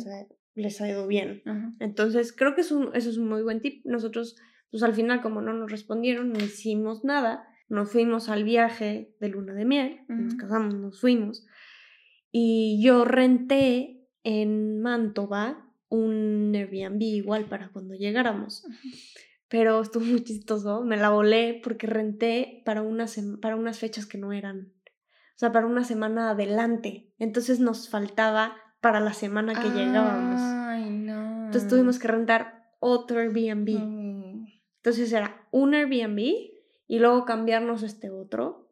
[0.58, 1.42] les ha ido bien.
[1.46, 1.72] Ajá.
[1.80, 3.86] Entonces, creo que es un- eso es un muy buen tip.
[3.86, 4.36] Nosotros,
[4.72, 7.48] pues al final, como no nos respondieron, no hicimos nada.
[7.70, 11.46] Nos fuimos al viaje de luna de miel, nos casamos, nos fuimos.
[12.32, 18.64] Y yo renté en Mantova un Airbnb igual para cuando llegáramos.
[19.50, 23.06] Pero estuvo muy chistoso, me la volé porque renté para, una
[23.42, 24.74] para unas fechas que no eran.
[25.36, 27.14] O sea, para una semana adelante.
[27.18, 30.42] Entonces nos faltaba para la semana que llegábamos.
[30.42, 31.46] Ay, no.
[31.46, 33.80] Entonces tuvimos que rentar otro Airbnb.
[33.80, 34.48] Mm.
[34.78, 36.20] Entonces era un Airbnb
[36.88, 38.72] y luego cambiarnos este otro.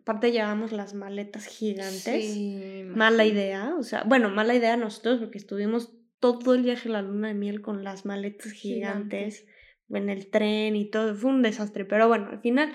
[0.00, 2.02] Aparte llevamos las maletas gigantes.
[2.02, 3.74] Sí, Mala idea.
[3.78, 7.34] O sea, bueno, mala idea nosotros porque estuvimos todo el viaje a la luna de
[7.34, 9.46] miel con las maletas gigantes
[9.90, 11.14] en el tren y todo.
[11.14, 11.84] Fue un desastre.
[11.84, 12.72] Pero bueno, al final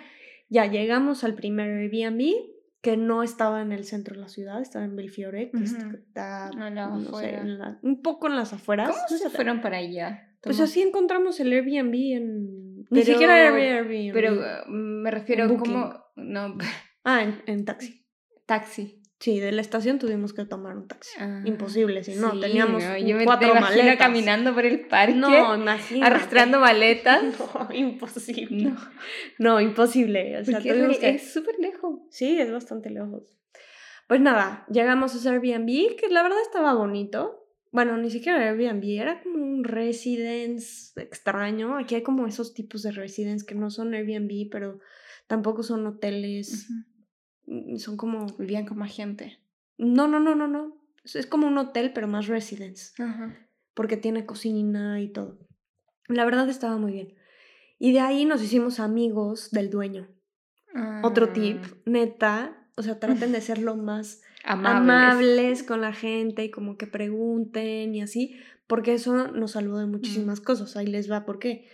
[0.50, 4.86] ya llegamos al primer Airbnb que no estaba en el centro de la ciudad, estaba
[4.86, 7.42] en Belfiore, que está no sé, afueras.
[7.42, 8.90] en la- un poco en las afueras.
[8.90, 10.24] ¿Cómo No se fueron para allá?
[10.42, 12.78] Pues así encontramos el Airbnb en...
[12.78, 14.14] Ni Pero- siquiera era Airbnb.
[14.14, 15.94] Pero eh, me refiero como...
[16.16, 16.56] No,
[17.04, 18.06] Ah, en, en taxi.
[18.46, 18.97] taxi.
[19.20, 21.10] Sí, de la estación tuvimos que tomar un taxi.
[21.20, 23.98] Ah, Imposible, si no, sí, teníamos no, yo cuatro maletas.
[23.98, 26.06] caminando por el parque, No, imagínate.
[26.06, 27.24] arrastrando maletas.
[27.40, 28.70] No, imposible.
[28.70, 28.78] No,
[29.40, 30.38] No, imposible.
[30.40, 32.00] O sea, tuvimos es que- es súper lejos.
[32.12, 33.24] Sí, es bastante lejos.
[34.08, 37.44] Pues nada, llegamos a Airbnb, que la verdad estaba bonito.
[37.72, 41.76] Bueno, ni siquiera era Airbnb, era como un residence extraño.
[41.78, 44.80] Aquí hay como esos tipos de residence que no son Airbnb, pero
[45.28, 46.68] tampoco son hoteles.
[47.78, 48.26] Son como...
[48.38, 49.40] Vivían con más gente.
[49.78, 50.78] No, no, no, no, no.
[51.04, 53.02] Es- como un hotel, pero más residence.
[53.02, 53.36] Ajá.
[53.74, 55.38] porque tiene cocina y todo.
[56.08, 57.14] La verdad estaba muy bien.
[57.80, 60.08] Y de ahí nos hicimos amigos del dueño.
[61.04, 64.82] Otro tip, Ah, neta, o sea, traten de ser lo más Amables.
[64.82, 68.36] amables con la gente y como que pregunten y así,
[68.68, 70.76] porque eso nos salvó de muchísimas cosas.
[70.76, 71.68] Ahí les va por qué.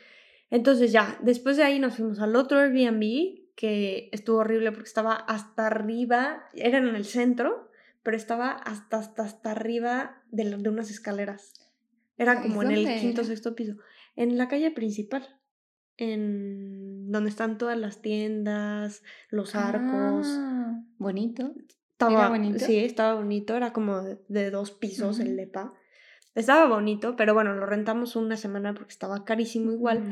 [0.49, 5.13] Entonces ya, después de ahí nos fuimos al otro Airbnb que estuvo horrible porque estaba
[5.13, 7.69] hasta arriba, era en el centro,
[8.01, 11.53] pero estaba hasta hasta, hasta arriba de, la- de unas escaleras.
[12.17, 13.27] Era como en el ¿dónde quinto era?
[13.27, 13.75] sexto piso,
[14.15, 15.39] en la calle principal,
[15.97, 20.27] en donde están todas las tiendas, los arcos.
[20.29, 21.53] Ah, bonito.
[21.91, 22.59] Estaba, bonito?
[22.65, 23.55] Sí, estaba bonito.
[23.55, 25.73] Era como de, de dos pisos el depa.
[26.35, 30.03] Estaba bonito, pero bueno, lo rentamos una semana porque estaba carísimo igual.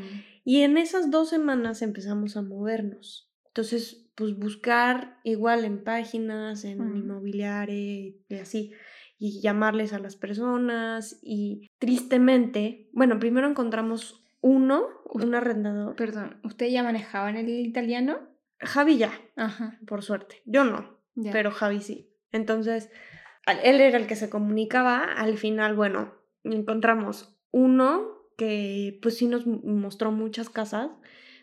[0.46, 3.31] Y en esas dos semanas empezamos a movernos.
[3.52, 7.28] Entonces, pues buscar igual en páginas, en Mm.
[7.28, 8.72] y así,
[9.20, 11.20] y llamarles a las personas.
[11.22, 15.96] Y tristemente, bueno, primero encontramos uno, un arrendador.
[15.98, 18.20] Perdón, ¿usted ya manejaba en el italiano?
[18.60, 19.78] Javi ya, Ajá.
[19.86, 20.42] por suerte.
[20.46, 21.00] Yo no.
[21.16, 21.32] ya.
[21.34, 22.16] pero Javi sí.
[22.32, 22.90] Entonces,
[23.64, 25.04] él era el que se comunicaba.
[25.04, 26.14] Al final, bueno,
[26.46, 30.90] encontramos uno que pues sí nos mostró muchas casas,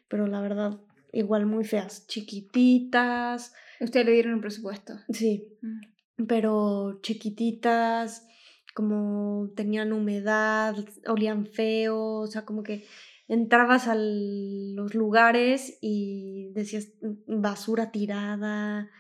[0.09, 0.81] pero la verdad,
[1.13, 4.95] igual muy feas, chiquititas, Ustedes le dieron un presupuesto.
[5.11, 6.25] sí, Mm.
[6.27, 8.27] pero chiquititas,
[8.75, 10.75] como tenían humedad,
[11.07, 12.85] olían feo, o sea, como que
[13.29, 18.91] entrabas a los lugares y decías "Mm, basura tirada,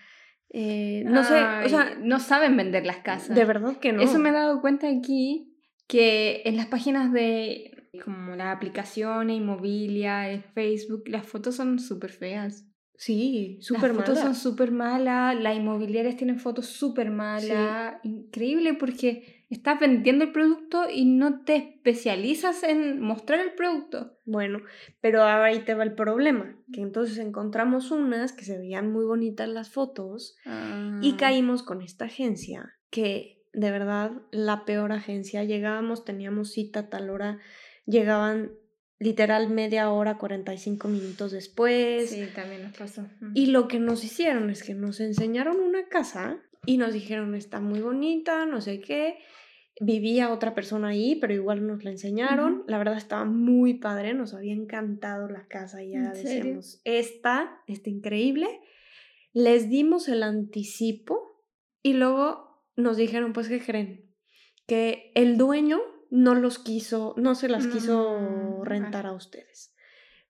[0.51, 3.35] eh, no sé, o sea, no saben vender las casas.
[3.35, 4.03] de verdad que no.
[4.03, 5.55] Eso me he dado cuenta aquí
[5.87, 12.11] que en las páginas de como las aplicaciones, inmobiliaria, en Facebook, las fotos son súper
[12.13, 12.65] feas.
[13.01, 14.43] Sí, súper Las fotos son malas.
[14.43, 17.95] súper malas, las inmobiliarias tienen fotos súper malas.
[18.03, 24.19] Increíble porque estás vendiendo el producto y no te especializas en mostrar el producto.
[24.25, 24.61] Bueno,
[25.01, 29.49] pero ahí te va el problema, que entonces encontramos unas que se veían muy bonitas
[29.49, 30.49] las fotos y
[31.13, 31.17] Ah.
[31.17, 35.45] caímos con esta agencia, que de verdad la peor agencia.
[35.45, 37.39] Llegábamos, teníamos cita a tal hora,
[37.89, 38.53] llegaban
[39.01, 42.11] literal media hora, 45 minutos después.
[42.11, 43.07] Sí, también nos pasó.
[43.35, 47.61] Y lo que nos hicieron es que nos enseñaron una casa y nos dijeron está
[47.61, 49.19] muy bonita, no sé qué.
[49.81, 52.65] Vivía otra persona ahí, pero igual nos la enseñaron.
[52.67, 58.49] La verdad estaba muy padre, nos había encantado la casa ya decíamos, esta, está increíble.
[59.33, 61.45] Les dimos el anticipo
[61.81, 64.13] y luego nos dijeron, pues, ¿qué creen?
[64.67, 69.75] Que el dueño no los quiso, no se las quiso No, rentar a ustedes.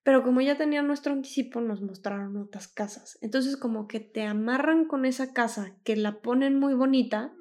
[0.03, 3.17] Pero como ya tenían nuestro anticipo, nos mostraron otras casas.
[3.21, 7.33] Entonces, como que te amarran con esa casa, que la ponen muy bonita,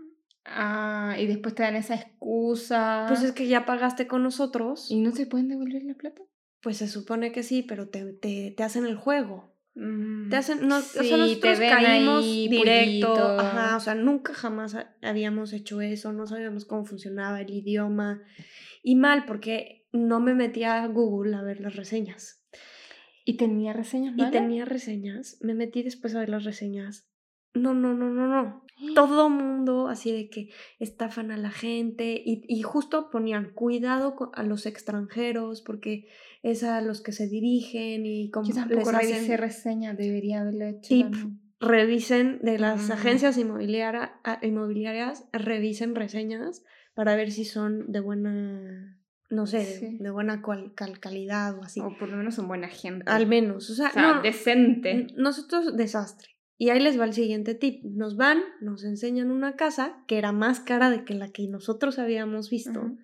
[0.51, 3.05] Ah, y después te dan esa excusa.
[3.09, 4.91] pues es que ya pagaste con nosotros.
[4.91, 6.23] ¿Y no te pueden devolver la plata?
[6.63, 9.53] Pues se supone que sí, pero te, te, te hacen el juego.
[10.29, 14.75] Te hacen, no, o sea, sí, nosotros caímos ahí directo, ajá, o sea, nunca jamás
[14.75, 18.23] ha- habíamos hecho eso, no sabíamos cómo funcionaba el idioma.
[18.83, 22.45] Y mal, porque no me metía a Google a ver las reseñas.
[23.25, 27.09] ¿Y tenía reseñas Y tenía reseñas, me metí después a ver las reseñas.
[27.55, 28.65] No, no, no, no, no.
[28.95, 34.43] Todo mundo así de que estafan a la gente y, y justo ponían cuidado a
[34.43, 36.09] los extranjeros porque
[36.43, 40.41] es a los que se dirigen y como Yo tampoco les revisé hacen reseñas, debería
[40.43, 40.89] haberlo hecho.
[40.89, 41.41] tip, también.
[41.61, 42.93] revisen de las Mm.
[42.93, 46.63] agencias inmobiliaria- inmobiliarias, revisen reseñas
[46.95, 49.99] para ver si son de buena, no sé, de, Sí.
[49.99, 51.81] de buena cual- cal- calidad o así.
[51.81, 53.05] O por lo menos son buena gente.
[53.11, 55.09] Al menos, o sea, o sea, no, decente.
[55.17, 56.29] Nosotros, desastre.
[56.61, 57.85] Y ahí les va el siguiente tip.
[57.85, 61.99] Nos van, nos enseñan una casa que era más cara de que la que nosotros
[62.01, 62.97] habíamos visto.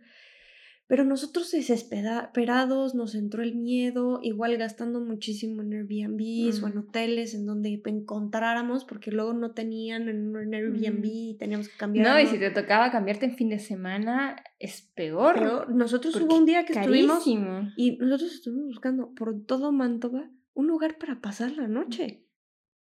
[0.95, 7.35] Pero nosotros desesperados, nos entró el miedo, igual gastando muchísimo en Airbnb o en hoteles
[7.35, 12.07] en donde encontráramos, porque luego no tenían en un Airbnb y teníamos que cambiar.
[12.07, 15.35] No, y si te tocaba cambiarte en fin de semana, es peor.
[15.35, 17.27] Pero nosotros hubo un día que estuvimos
[17.77, 22.25] y nosotros estuvimos buscando por todo Mantova un lugar para pasar la noche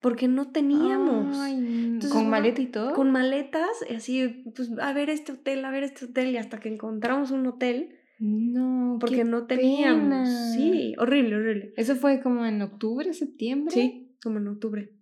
[0.02, 1.36] porque no teníamos.
[2.12, 2.94] con maleta y todo.
[2.94, 6.70] Con maletas, así, pues a ver este hotel, a ver este hotel, y hasta que
[6.70, 8.02] encontramos un hotel.
[8.26, 10.30] No, porque no teníamos.
[10.54, 11.74] Sí, horrible, horrible.
[11.76, 13.74] ¿Eso fue como en octubre, septiembre?
[13.74, 14.94] Sí, como en octubre.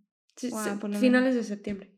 [0.99, 1.91] finales de septiembre.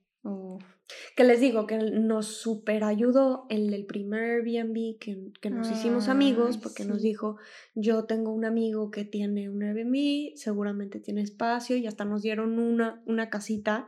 [1.16, 6.58] Que les digo que nos super ayudó el, primer Airbnb que, que nos hicimos amigos
[6.58, 7.38] porque nos dijo,
[7.76, 12.58] yo tengo un amigo que tiene un Airbnb, seguramente tiene espacio y hasta nos dieron
[12.58, 13.86] una, una casita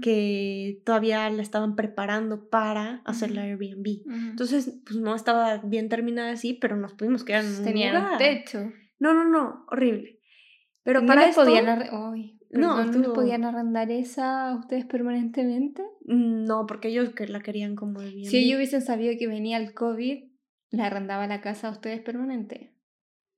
[0.00, 4.02] que todavía la estaban preparando para hacer la Airbnb.
[4.30, 8.72] Entonces, pues no estaba bien terminada así, pero nos pudimos quedar en un Tenían techo.
[8.98, 10.20] No, no, no, horrible.
[10.84, 11.44] Pero para esto...
[11.44, 11.66] podían
[12.52, 15.82] no, ¿no podían arrendar esa a ustedes permanentemente?
[16.04, 19.56] Mm, no, porque ellos que la querían como el Si ellos hubiesen sabido que venía
[19.56, 20.24] el COVID,
[20.70, 22.72] la arrendaba la casa a ustedes permanente.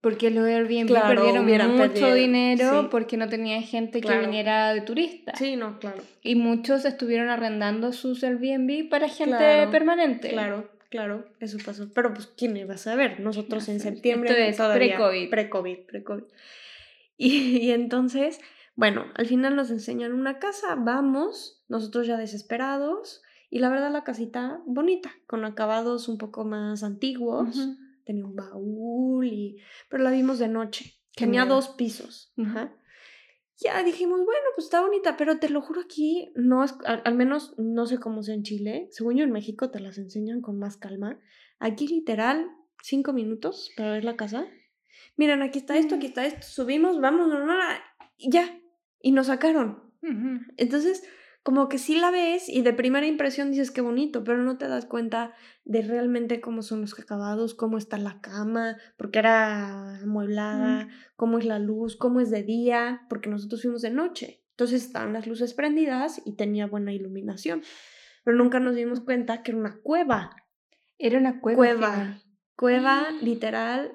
[0.00, 5.32] Porque los Airbnb perdieron mucho dinero porque no tenían gente que viniera de turista.
[5.34, 6.02] Sí, no, claro.
[6.22, 10.28] Y muchos estuvieron arrendando sus Airbnb para gente permanente.
[10.28, 11.90] Claro, claro, eso pasó.
[11.94, 13.20] Pero pues, ¿quién iba a saber?
[13.20, 14.48] Nosotros en septiembre.
[14.48, 15.30] Esto es pre-COVID.
[15.30, 16.24] Pre-COVID, pre-COVID.
[17.16, 18.40] Y, y entonces
[18.76, 24.04] bueno, al final nos enseñan una casa, vamos, nosotros ya desesperados, y la verdad la
[24.04, 27.56] casita bonita, con acabados un poco más antiguos,
[28.04, 29.58] tenía un baúl, y...
[29.88, 32.32] pero la vimos de noche, tenía dos pisos.
[33.58, 37.54] Ya dijimos, bueno, pues está bonita, pero te lo juro aquí, no es, al, menos
[37.56, 40.76] no sé cómo sea en Chile, según yo en México te las enseñan con más
[40.76, 41.20] calma.
[41.60, 42.50] Aquí literal,
[42.82, 44.48] cinco minutos para ver la casa.
[45.16, 47.54] Miren, aquí está esto, aquí está esto, subimos, vamos, no, no,
[48.16, 48.60] y ya,
[49.04, 49.84] y nos sacaron.
[50.56, 51.02] Entonces,
[51.42, 54.66] como que sí la ves y de primera impresión dices qué bonito, pero no te
[54.66, 60.88] das cuenta de realmente cómo son los acabados, cómo está la cama, porque era amueblada,
[61.16, 64.42] cómo es la luz, cómo es de día, porque nosotros fuimos de noche.
[64.52, 67.62] Entonces estaban las luces prendidas y tenía buena iluminación.
[68.24, 70.30] Pero nunca nos dimos cuenta que era una cueva.
[70.98, 71.56] Era una cueva.
[71.56, 72.20] Cueva.
[72.56, 73.92] Cueva, literal,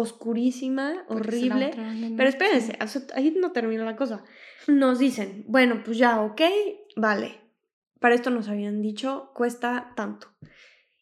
[0.00, 1.70] oscurísima, horrible.
[2.16, 2.78] Pero espérense,
[3.14, 4.24] ahí no termina la cosa.
[4.66, 6.40] Nos dicen, bueno, pues ya, ok,
[6.96, 7.40] vale.
[7.98, 10.28] Para esto nos habían dicho, cuesta tanto.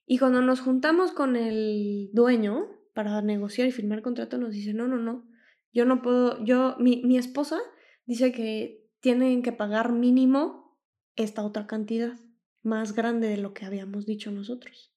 [0.06, 4.88] Y cuando nos juntamos con el dueño para negociar y firmar contrato, nos dice, no,
[4.88, 5.28] no, no,
[5.72, 7.58] yo no puedo, yo, mi, mi esposa
[8.06, 10.78] dice que tienen que pagar mínimo
[11.14, 12.18] esta otra cantidad,
[12.62, 14.94] más grande de lo que habíamos dicho nosotros.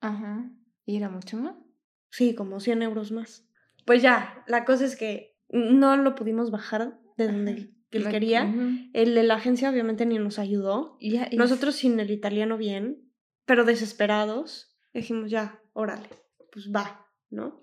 [0.00, 0.50] Ajá.
[0.84, 1.56] ¿Y era mucho más?
[2.10, 3.46] Sí, como 100 euros más.
[3.84, 7.50] Pues ya, la cosa es que no lo pudimos bajar de donde
[7.90, 8.52] él quería.
[8.92, 10.98] El de la agencia obviamente ni nos ayudó.
[11.36, 13.10] Nosotros sin el italiano bien,
[13.46, 16.08] pero desesperados, dijimos ya, órale,
[16.52, 17.62] pues va, ¿no?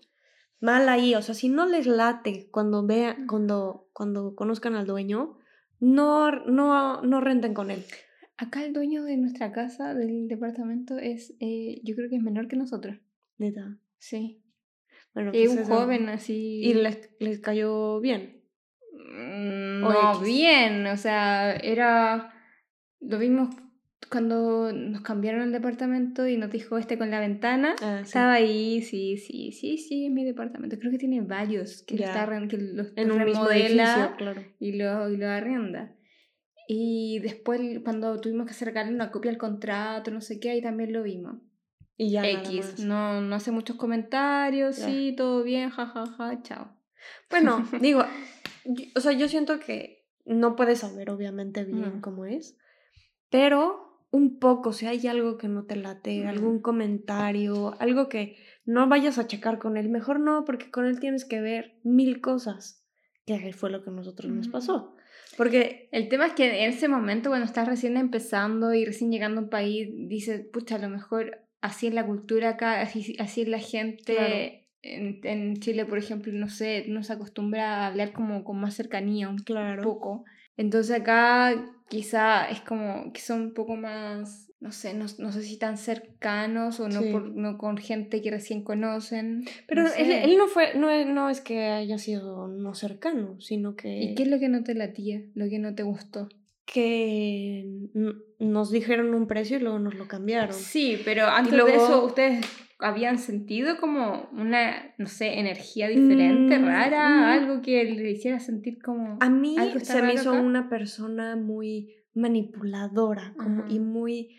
[0.60, 5.38] Mal ahí, o sea, si no les late cuando vean, cuando, cuando conozcan al dueño,
[5.80, 7.84] no, no, no renten con él.
[8.38, 12.48] Acá el dueño de nuestra casa, del departamento, es, eh, yo creo que es menor
[12.48, 12.98] que nosotros.
[13.38, 13.78] Neta.
[14.06, 14.44] Sí.
[15.16, 16.62] Bueno, y pues un joven así.
[16.62, 18.44] ¿Y les, les cayó bien?
[18.94, 20.86] Mm, no, bien.
[20.86, 22.32] O sea, era.
[23.00, 23.50] Lo vimos
[24.12, 27.76] cuando nos cambiaron el departamento y nos dijo este con la ventana.
[27.82, 30.78] Ah, estaba ahí, sí, sí, sí, sí, es mi departamento.
[30.78, 34.44] Creo que tiene varios que, está, que los en un remodela claro.
[34.60, 35.96] y, lo, y lo arrienda.
[36.68, 40.94] Y después, cuando tuvimos que acercarle una copia al contrato, no sé qué, ahí también
[40.94, 41.38] lo vimos.
[41.98, 42.28] Y ya.
[42.30, 46.78] X, no, no hace muchos comentarios, sí, todo bien, jajaja, ja, ja, chao.
[47.30, 48.04] Bueno, digo,
[48.96, 52.58] o sea, yo siento que no puedes saber obviamente bien cómo es,
[53.30, 58.88] pero un poco, si hay algo que no te late, algún comentario, algo que no
[58.88, 62.86] vayas a checar con él, mejor no, porque con él tienes que ver mil cosas,
[63.26, 64.96] que fue lo que a nosotros nos pasó.
[65.38, 69.42] Porque el tema es que en ese momento, cuando estás recién empezando y recién llegando
[69.42, 73.42] a un país, dices, pucha, a lo mejor así es la cultura acá, así, así
[73.42, 74.68] es la gente.
[74.82, 78.76] En, en, Chile, por ejemplo, no sé, no se acostumbra a hablar como con más
[78.76, 79.82] cercanía un claro.
[79.82, 80.26] poco.
[80.58, 81.56] Entonces acá
[81.90, 85.78] quizá es como que son un poco más, no sé, no, no sé si tan
[85.78, 89.46] cercanos o no, por, no con gente que recién conocen.
[89.68, 94.04] Pero él, él, no fue, no, no es que haya sido no cercano, sino que...
[94.04, 96.30] ¿Y qué es lo que no te latía, lo que no te gustó?
[96.66, 97.66] Que
[98.40, 100.54] nos dijeron un precio y luego nos lo cambiaron.
[100.54, 102.46] Sí, pero antes de eso, ¿ustedes
[102.80, 107.10] habían sentido como una, no sé, energía diferente, Mm, rara?
[107.10, 107.24] mm.
[107.24, 109.18] Algo que le hiciera sentir como...
[109.22, 110.42] A mí ¿Algo está se me hizo acá?
[110.42, 114.36] una persona muy manipuladora como, y muy,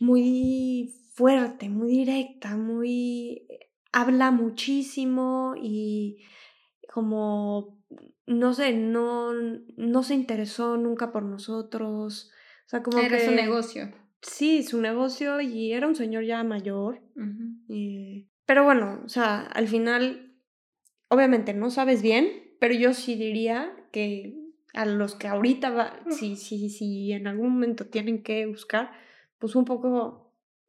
[0.00, 3.46] muy fuerte, muy directa, muy...
[3.92, 6.18] habla muchísimo y
[6.92, 7.83] como,
[8.26, 12.30] no sé, no, no se interesó nunca por nosotros.
[12.66, 13.26] O sea, como Era que...
[13.26, 13.92] su negocio.
[14.22, 17.02] Sí, su negocio y era un señor ya mayor.
[17.68, 20.34] Eh, pero bueno, o sea, al final,
[21.08, 24.40] obviamente no sabes bien, pero yo sí diría que
[24.72, 28.92] a los que ahorita va, si, si, si en algún momento tienen que buscar,
[29.38, 30.24] pues un poco,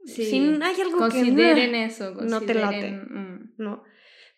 [0.05, 2.13] Sí, si hay algo Consideren que eso.
[2.13, 2.61] no te late.
[2.65, 3.53] consideren, mm.
[3.57, 3.83] no.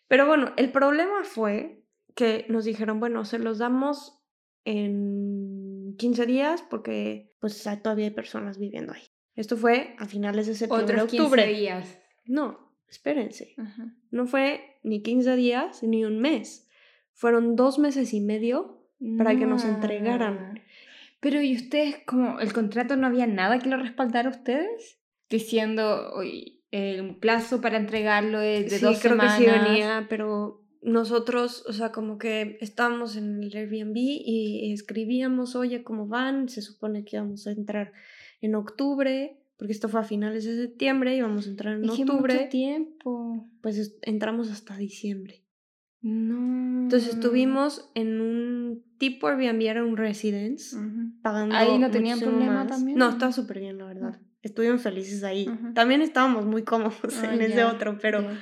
[0.06, 1.77] Pero bueno, el problema fue
[2.18, 4.18] que nos dijeron, bueno, se los damos
[4.64, 9.04] en 15 días porque pues todavía hay personas viviendo ahí.
[9.36, 11.46] Esto fue a finales de septiembre, Otros 15 octubre.
[11.46, 11.96] días.
[12.26, 13.54] No, espérense.
[13.56, 13.94] Ajá.
[14.10, 16.68] No fue ni 15 días ni un mes.
[17.12, 18.84] Fueron dos meses y medio
[19.16, 20.54] para que nos entregaran.
[20.54, 20.60] No.
[21.20, 24.98] Pero ¿y ustedes como el contrato no había nada que lo respaldara a ustedes?
[25.30, 29.38] Diciendo, oye, el plazo para entregarlo es de sí, dos creo semanas.
[29.38, 35.56] que sí venía, pero nosotros, o sea, como que estábamos en el Airbnb y escribíamos,
[35.56, 36.48] oye, ¿cómo van?
[36.48, 37.92] Se supone que íbamos a entrar
[38.40, 42.34] en octubre, porque esto fue a finales de septiembre, íbamos a entrar en que octubre,
[42.34, 43.48] mucho tiempo.
[43.60, 45.42] pues es- entramos hasta diciembre.
[46.00, 46.84] No.
[46.84, 51.20] Entonces estuvimos en un tipo Airbnb, era un residence, Ujú.
[51.22, 52.68] pagando Ahí no tenían problema más.
[52.68, 52.96] también.
[52.98, 54.20] No, estaba súper bien, la verdad.
[54.42, 55.48] Estuvimos felices ahí.
[55.48, 55.72] Ujú.
[55.74, 58.38] También estábamos muy cómodos Ah, en ese ya, otro, pero, ya.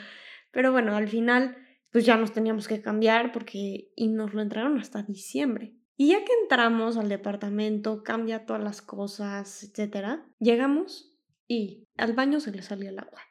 [0.52, 1.56] pero bueno, al final
[1.90, 5.74] pues ya nos teníamos que cambiar porque y nos lo entraron hasta diciembre.
[5.96, 11.16] Y ya que entramos al departamento, cambia todas las cosas, etcétera, llegamos
[11.48, 13.22] y al baño se le salía el agua.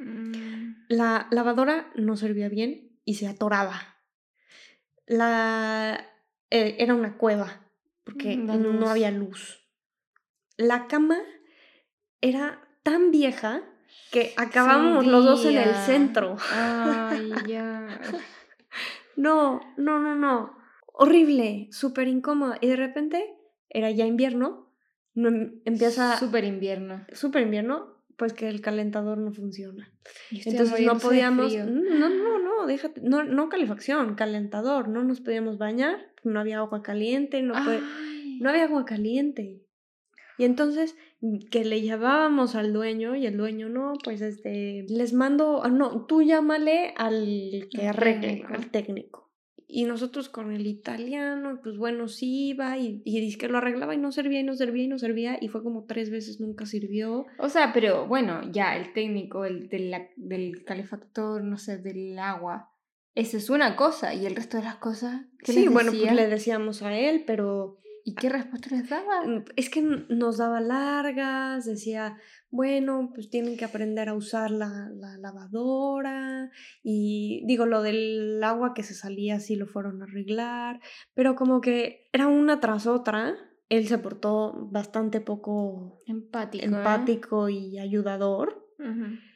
[0.00, 0.86] Mm.
[0.88, 3.98] La lavadora no servía bien y se atoraba.
[5.06, 6.08] La
[6.50, 7.62] eh, era una cueva
[8.04, 9.66] porque Mm, no había luz.
[10.56, 11.18] La cama
[12.20, 13.62] era tan vieja
[14.10, 16.36] que acabábamos los dos en el centro.
[16.52, 18.00] Ay, ya.
[19.16, 20.56] No, no, no, no.
[20.86, 22.58] Horrible, súper incómoda.
[22.60, 23.34] Y de repente
[23.70, 24.70] era ya invierno,
[25.14, 27.04] no em- empieza Súper invierno.
[27.12, 29.90] súper invierno, pues que el calentador no funciona.
[30.30, 36.12] Entonces no podíamos, no, no, no, déjate, no, no calefacción, calentador, no nos podíamos bañar,
[36.24, 37.54] no había agua caliente, no,
[38.40, 39.62] no había agua caliente.
[40.38, 40.94] Y entonces
[41.50, 46.04] que le llamábamos al dueño y el dueño no, pues este, les mando, ah, no,
[46.06, 48.54] tú llámale al que Al arregle, técnico.
[48.54, 49.22] al técnico.
[49.74, 53.94] Y nosotros con el italiano, pues bueno, sí iba y, y dice que lo arreglaba
[53.94, 56.66] y no servía y no servía y no servía y fue como tres veces nunca
[56.66, 57.24] sirvió.
[57.38, 62.18] O sea, pero bueno, ya el técnico el de la- del calefactor, no sé, del
[62.18, 62.68] agua,
[63.14, 65.22] esa es una cosa y el resto de las cosas.
[65.38, 69.22] ¿qué Sí, les bueno, pues le decíamos a él, pero ¿Y qué respuesta les daba?
[69.26, 72.16] Mm, Es que nos daba largas, decía,
[72.50, 76.50] bueno, pues tienen que aprender a usar la, la lavadora
[76.82, 80.80] y digo, lo del agua que se salía sí lo fueron a arreglar,
[81.14, 83.34] pero como que era una tras otra.
[83.68, 86.62] Él se portó bastante poco Empático.
[86.64, 86.66] ¿eh?
[86.66, 88.68] empático y ayudador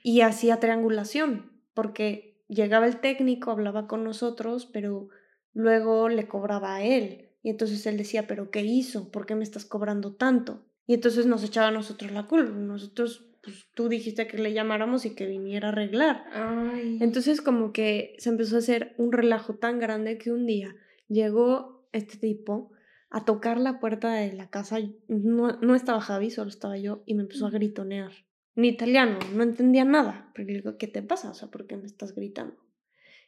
[0.03, 5.09] y hacía triangulación, porque llegaba el técnico, hablaba con nosotros, pero
[5.55, 7.26] luego le cobraba a él.
[7.47, 9.13] Y entonces él decía, pero ¿qué hizo?
[9.13, 10.67] ¿Por qué me estás cobrando tanto?
[10.85, 12.51] Y entonces nos echaba a nosotros la culpa.
[12.51, 16.25] Nosotros, pues tú dijiste que le llamáramos y que viniera a arreglar.
[16.33, 16.99] Ay.
[17.01, 20.75] Entonces como que se empezó a hacer un relajo tan grande que un día
[21.07, 22.73] llegó este tipo
[23.11, 24.79] a tocar la puerta de la casa.
[25.07, 28.11] No, no estaba Javi, solo estaba yo y me empezó a gritonear.
[28.57, 30.33] En italiano, no entendía nada.
[30.35, 31.31] Pero le digo, ¿qué te pasa?
[31.31, 32.57] O sea, ¿por qué me estás gritando?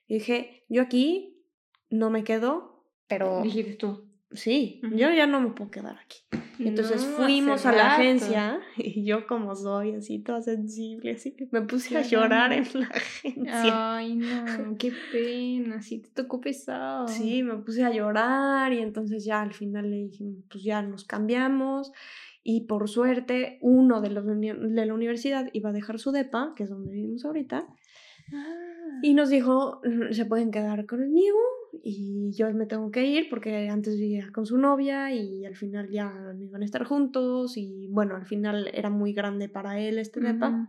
[0.09, 1.45] Y dije, yo aquí
[1.89, 4.08] no me quedo, pero Dijiste tú.
[4.33, 6.19] Sí, yo ya no me puedo quedar aquí.
[6.61, 8.01] Entonces No, fuimos a la rato.
[8.03, 12.87] agencia y yo como soy así toda sensible, así me puse a llorar en la
[12.95, 13.97] agencia.
[13.97, 17.07] Ay, no, qué pena, sí te tocó pesado.
[17.07, 21.05] Sí, me puse a llorar y entonces ya al final le dijimos, pues ya nos
[21.05, 21.93] cambiamos
[22.43, 26.65] y por suerte uno de los de la universidad iba a dejar su depa, que
[26.65, 27.67] es donde vivimos ahorita,
[28.33, 28.99] Ah.
[29.03, 31.39] y nos dijo, "Mm, se pueden quedar conmigo
[31.73, 35.89] y yo me tengo que ir porque antes vivía con su novia y al final
[35.91, 39.99] ya no iban a estar juntos y bueno, al final era muy grande para él
[39.99, 40.69] este depa Ujú.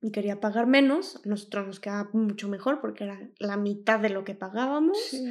[0.00, 4.10] y quería pagar menos, a nosotros nos quedaba mucho mejor porque era la mitad de
[4.10, 4.98] lo que pagábamos.
[4.98, 5.30] Sí.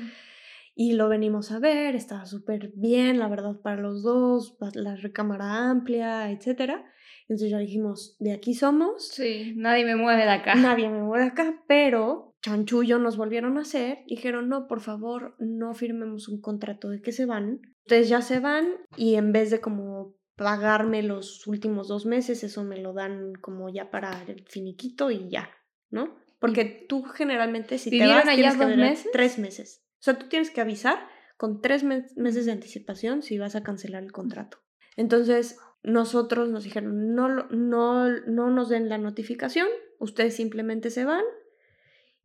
[0.80, 5.72] Y lo venimos a ver, estaba súper bien, la verdad, para los dos, la recámara
[5.72, 6.86] amplia, etc.
[7.22, 9.08] Entonces ya dijimos, de aquí somos.
[9.08, 10.53] Sí, nadie me mueve de acá.
[10.53, 13.99] Nadie me mueve de acá, pero chanchullo nos volvieron a hacer.
[14.07, 17.61] Dijeron, no, por favor, no firmemos un contrato de que se van.
[17.85, 22.63] Entonces ya se van y en vez de como pagarme los últimos dos meses, eso
[22.63, 25.49] me lo dan como ya para el finiquito y ya,
[25.89, 26.15] ¿no?
[26.39, 29.09] Porque tú generalmente si te vas allá dos meses?
[29.11, 29.83] tres meses.
[29.99, 30.99] O sea, tú tienes que avisar
[31.38, 34.59] con tres meses de anticipación si vas a cancelar el contrato.
[34.95, 39.67] Entonces, nosotros nos dijeron, no, no, no nos den la notificación,
[39.99, 41.23] ustedes simplemente se van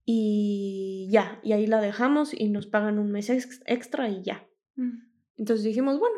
[0.05, 4.47] y ya, y ahí la dejamos y nos pagan un mes extra y ya.
[4.77, 4.99] Mm.
[5.37, 6.17] Entonces dijimos, bueno,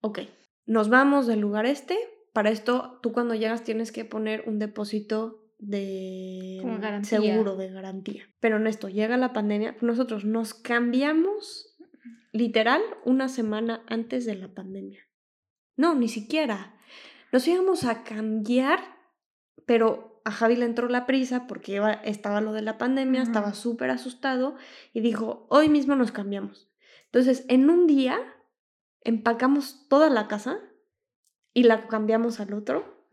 [0.00, 0.20] ok,
[0.66, 1.96] nos vamos del lugar este.
[2.32, 6.60] Para esto, tú cuando llegas tienes que poner un depósito de
[7.02, 8.22] seguro, de garantía.
[8.40, 11.76] Pero en esto, llega la pandemia, nosotros nos cambiamos
[12.32, 15.00] literal una semana antes de la pandemia.
[15.76, 16.78] No, ni siquiera.
[17.32, 18.80] Nos íbamos a cambiar,
[19.66, 23.88] pero a Javi le entró la prisa porque estaba lo de la pandemia, estaba súper
[23.88, 24.56] asustado
[24.92, 26.70] y dijo, hoy mismo nos cambiamos.
[27.06, 28.18] Entonces, en un día
[29.04, 30.58] empacamos toda la casa
[31.54, 33.08] y la cambiamos al otro.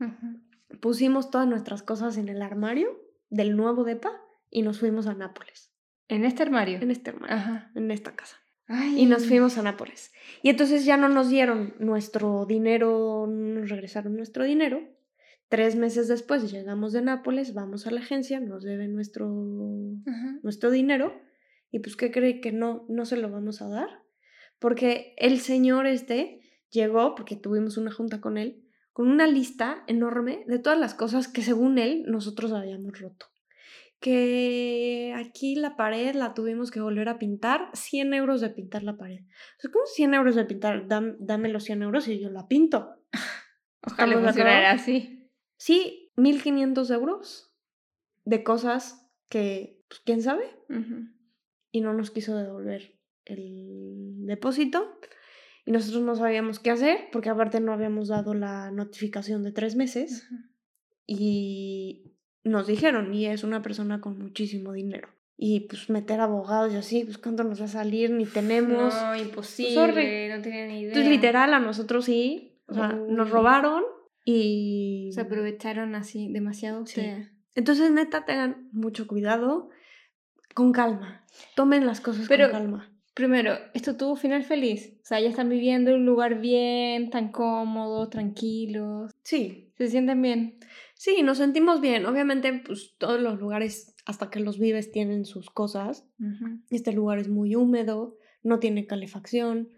[0.82, 4.12] Pusimos todas nuestras cosas en el armario del nuevo DEPA
[4.50, 5.72] y nos fuimos a Nápoles.
[6.10, 6.80] ¿En este armario?
[6.82, 8.36] En este armario, en esta casa.
[8.98, 10.12] Y nos fuimos a Nápoles.
[10.42, 14.95] Y entonces ya no nos dieron nuestro dinero, nos regresaron nuestro dinero.
[15.56, 19.28] Tres meses después llegamos de Nápoles, vamos a la agencia, nos deben nuestro,
[20.44, 21.14] nuestro dinero.
[21.72, 24.06] Y pues, ¿qué cree que no, no se lo vamos a dar?
[24.60, 26.42] porque el señor este
[26.72, 31.28] llegó, porque tuvimos una junta con él, con una lista enorme de todas las cosas
[31.28, 33.28] que según él nosotros habíamos roto.
[34.00, 38.98] Que aquí la pared la tuvimos que volver a pintar, 100 euros de pintar la
[38.98, 39.22] pared.
[39.22, 40.88] O sea, ¿cómo 100 euros de pintar?
[40.88, 42.98] Dame, los 100 euros y yo la pinto.
[43.82, 45.15] Ojalá funcionara así.
[45.58, 47.54] Sí, 1500 euros
[48.24, 50.46] de cosas que, pues, quién sabe.
[51.72, 55.00] Y no nos quiso devolver el depósito.
[55.66, 59.76] Y nosotros no sabíamos qué hacer porque aparte no habíamos dado la notificación de tres
[59.76, 60.28] meses.
[61.08, 66.78] Y nos dijeron y es una persona con muchísimo dinero y pues meter abogados y
[66.78, 68.94] así, pues cuánto nos va a salir, ni tenemos.
[68.94, 70.90] No, pues, imposible, no tenía ni idea.
[70.90, 73.84] Entonces literal a nosotros sí, o sea, nos robaron
[74.26, 75.12] y...
[75.14, 76.86] Se aprovecharon así demasiado.
[76.86, 77.02] Sí.
[77.56, 79.70] Entonces neta tengan mucho cuidado,
[80.54, 82.92] con calma, tomen las cosas con calma.
[83.14, 84.98] Primero, esto tuvo final feliz.
[85.02, 89.14] O sea, ya están viviendo en un lugar bien, tan cómodo, tranquilos.
[89.24, 89.72] Sí.
[89.78, 90.60] ¿Se sienten bien?
[90.96, 92.06] Sí, nos sentimos bien.
[92.06, 96.06] Obviamente, pues todos los lugares, hasta que los vives, tienen sus cosas.
[96.70, 99.70] Este lugar es muy húmedo, no tiene calefacción.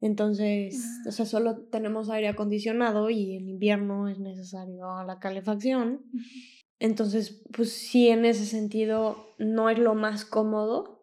[0.00, 6.02] Entonces, o sea, solo tenemos aire acondicionado y en invierno es necesario la calefacción.
[6.78, 10.99] Entonces, pues sí, en ese sentido no es lo más cómodo,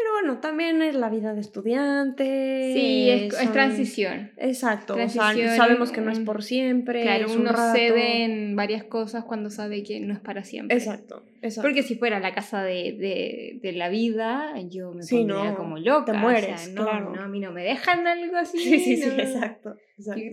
[0.00, 2.72] pero bueno, también es la vida de estudiante.
[2.74, 4.30] Sí, es, transición.
[4.38, 4.96] Exacto.
[5.08, 7.02] sabemos que no es por siempre.
[7.02, 10.76] Claro, uno cede en varias cosas cuando sabe que no es para siempre.
[10.76, 11.22] Exacto.
[11.42, 11.68] exacto.
[11.68, 16.12] Porque si fuera la casa de, la vida, yo me sí, pondría como loca.
[16.12, 17.14] Te mueres, no, claro.
[17.14, 18.58] no, a mí no me dejan algo así.
[18.58, 19.76] Sí, sí, sí, exacto.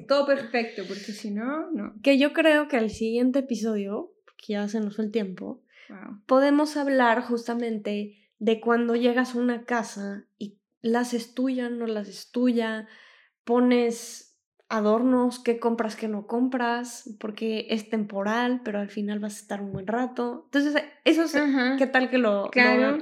[0.08, 1.94] Todo perfecto, porque si no, no.
[2.02, 5.62] Que yo creo que el siguiente episodio, que ya se nos fue el tiempo,
[6.26, 12.08] podemos hablar justamente de cuando llegas a una casa y las es tuya, no las
[12.08, 12.88] es tuya,
[13.44, 14.28] pones
[14.70, 19.62] adornos, qué compras, qué no compras, porque es temporal, pero al final vas a estar
[19.62, 20.44] un buen rato.
[20.46, 21.38] Entonces, eso es,
[21.78, 22.50] ¿qué tal que lo,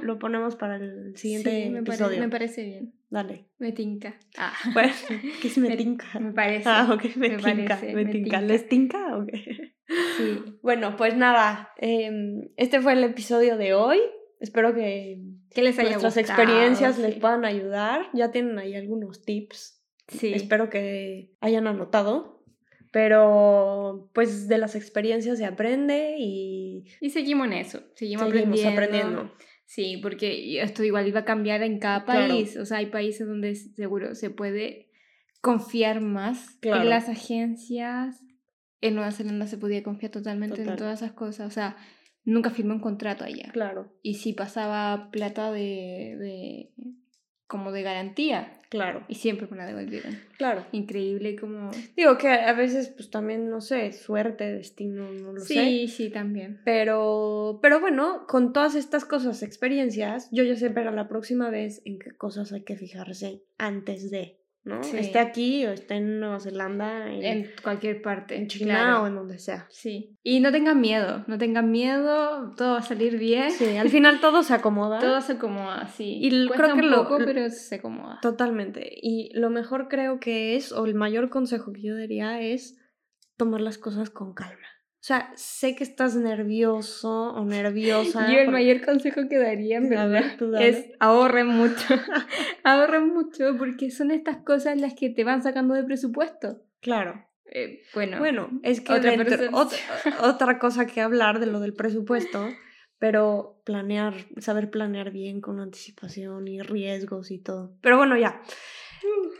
[0.02, 2.20] lo, ponemos para el siguiente episodio?
[2.20, 2.92] me parece bien.
[3.08, 3.46] Dale.
[3.58, 4.16] Me tinca.
[4.36, 4.52] Ah.
[4.72, 4.92] Bueno,
[5.40, 6.18] ¿qué es me tinca?
[6.18, 6.68] Me parece.
[6.68, 7.78] Ah, ok, me, tinca.
[7.94, 8.40] me, tinca.
[8.40, 9.16] ¿Les tinca?
[9.16, 9.30] Ok.
[10.16, 10.42] Sí.
[10.62, 14.00] Bueno, pues nada, em, este fue el episodio de hoy.
[14.40, 18.08] Espero que, que les haya nuestras experiencias les puedan ayudar.
[18.12, 19.82] Ya tienen ahí algunos tips.
[20.08, 20.32] Sí.
[20.34, 22.36] Espero que hayan anotado.
[22.92, 26.84] Pero pues de las experiencias se aprende y...
[27.00, 29.30] Y seguimos en eso, seguimos, aprendiendo.
[29.66, 32.56] Sí, porque esto igual iba a cambiar en cada país.
[32.56, 34.88] O sea, hay países donde seguro se puede
[35.42, 38.22] confiar más en las agencias.
[38.80, 41.48] En Nueva Zelanda se podía confiar totalmente en todas esas cosas.
[41.48, 41.76] O sea,
[42.26, 43.50] nunca firmé un contrato allá.
[43.52, 43.90] Claro.
[44.02, 46.70] Y si pasaba plata de, de
[47.46, 48.52] como de garantía.
[48.68, 50.18] Claro, Y siempre me la devolvieron.
[50.36, 50.66] claro.
[50.72, 51.70] Increíble como...
[51.96, 55.54] Digo que a veces, pues también, no sé, suerte, destino, no lo sé.
[55.54, 56.60] Sí, sí, también.
[56.64, 61.80] Pero, pero bueno, con todas estas cosas, experiencias, yo ya sé para la próxima vez
[61.84, 64.82] en qué cosas hay que fijarse antes de, ¿no?
[64.82, 64.98] Sí.
[64.98, 68.36] Esté aquí o esté en Nueva Zelanda, en, En cualquier parte.
[68.36, 69.02] en China claro.
[69.02, 69.66] o en donde sea.
[69.70, 70.18] Sí.
[70.22, 73.50] Y no tengan miedo, no tengan miedo, todo va a salir bien.
[73.52, 74.98] Sí, al final todo se acomoda.
[74.98, 76.18] Todo se acomoda, sí.
[76.20, 78.18] Y Cuesta creo que un poco, lo- pero se acomoda.
[78.20, 78.90] Totalmente.
[79.00, 82.76] Y lo mejor creo que es, o el mayor consejo que yo daría es
[83.36, 84.66] tomar las cosas con calma.
[85.06, 88.26] O sea, sé que estás nervioso o nerviosa.
[88.28, 91.76] Yo el por- mayor consejo que daría, en verdad, ver, es ahorren mucho.
[92.64, 96.60] ahorren mucho porque son estas cosas las que te van sacando de presupuesto.
[96.80, 97.24] Claro.
[97.52, 101.60] Eh, bueno, Bueno, es que otra dentro- persona- ot- otra cosa que hablar de lo
[101.60, 102.48] del presupuesto,
[102.98, 107.76] pero planear, saber planear bien con anticipación y riesgos y todo.
[107.80, 108.42] Pero bueno, ya.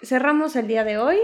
[0.02, 1.18] Cerramos el día de hoy.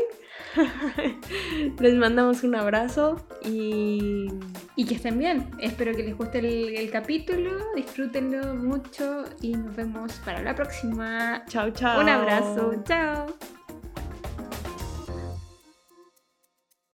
[1.80, 4.28] Les mandamos un abrazo y
[4.76, 5.50] y que estén bien.
[5.58, 11.44] Espero que les guste el, el capítulo, disfrútenlo mucho y nos vemos para la próxima.
[11.46, 12.00] chao, chao.
[12.00, 13.26] Un abrazo, chao.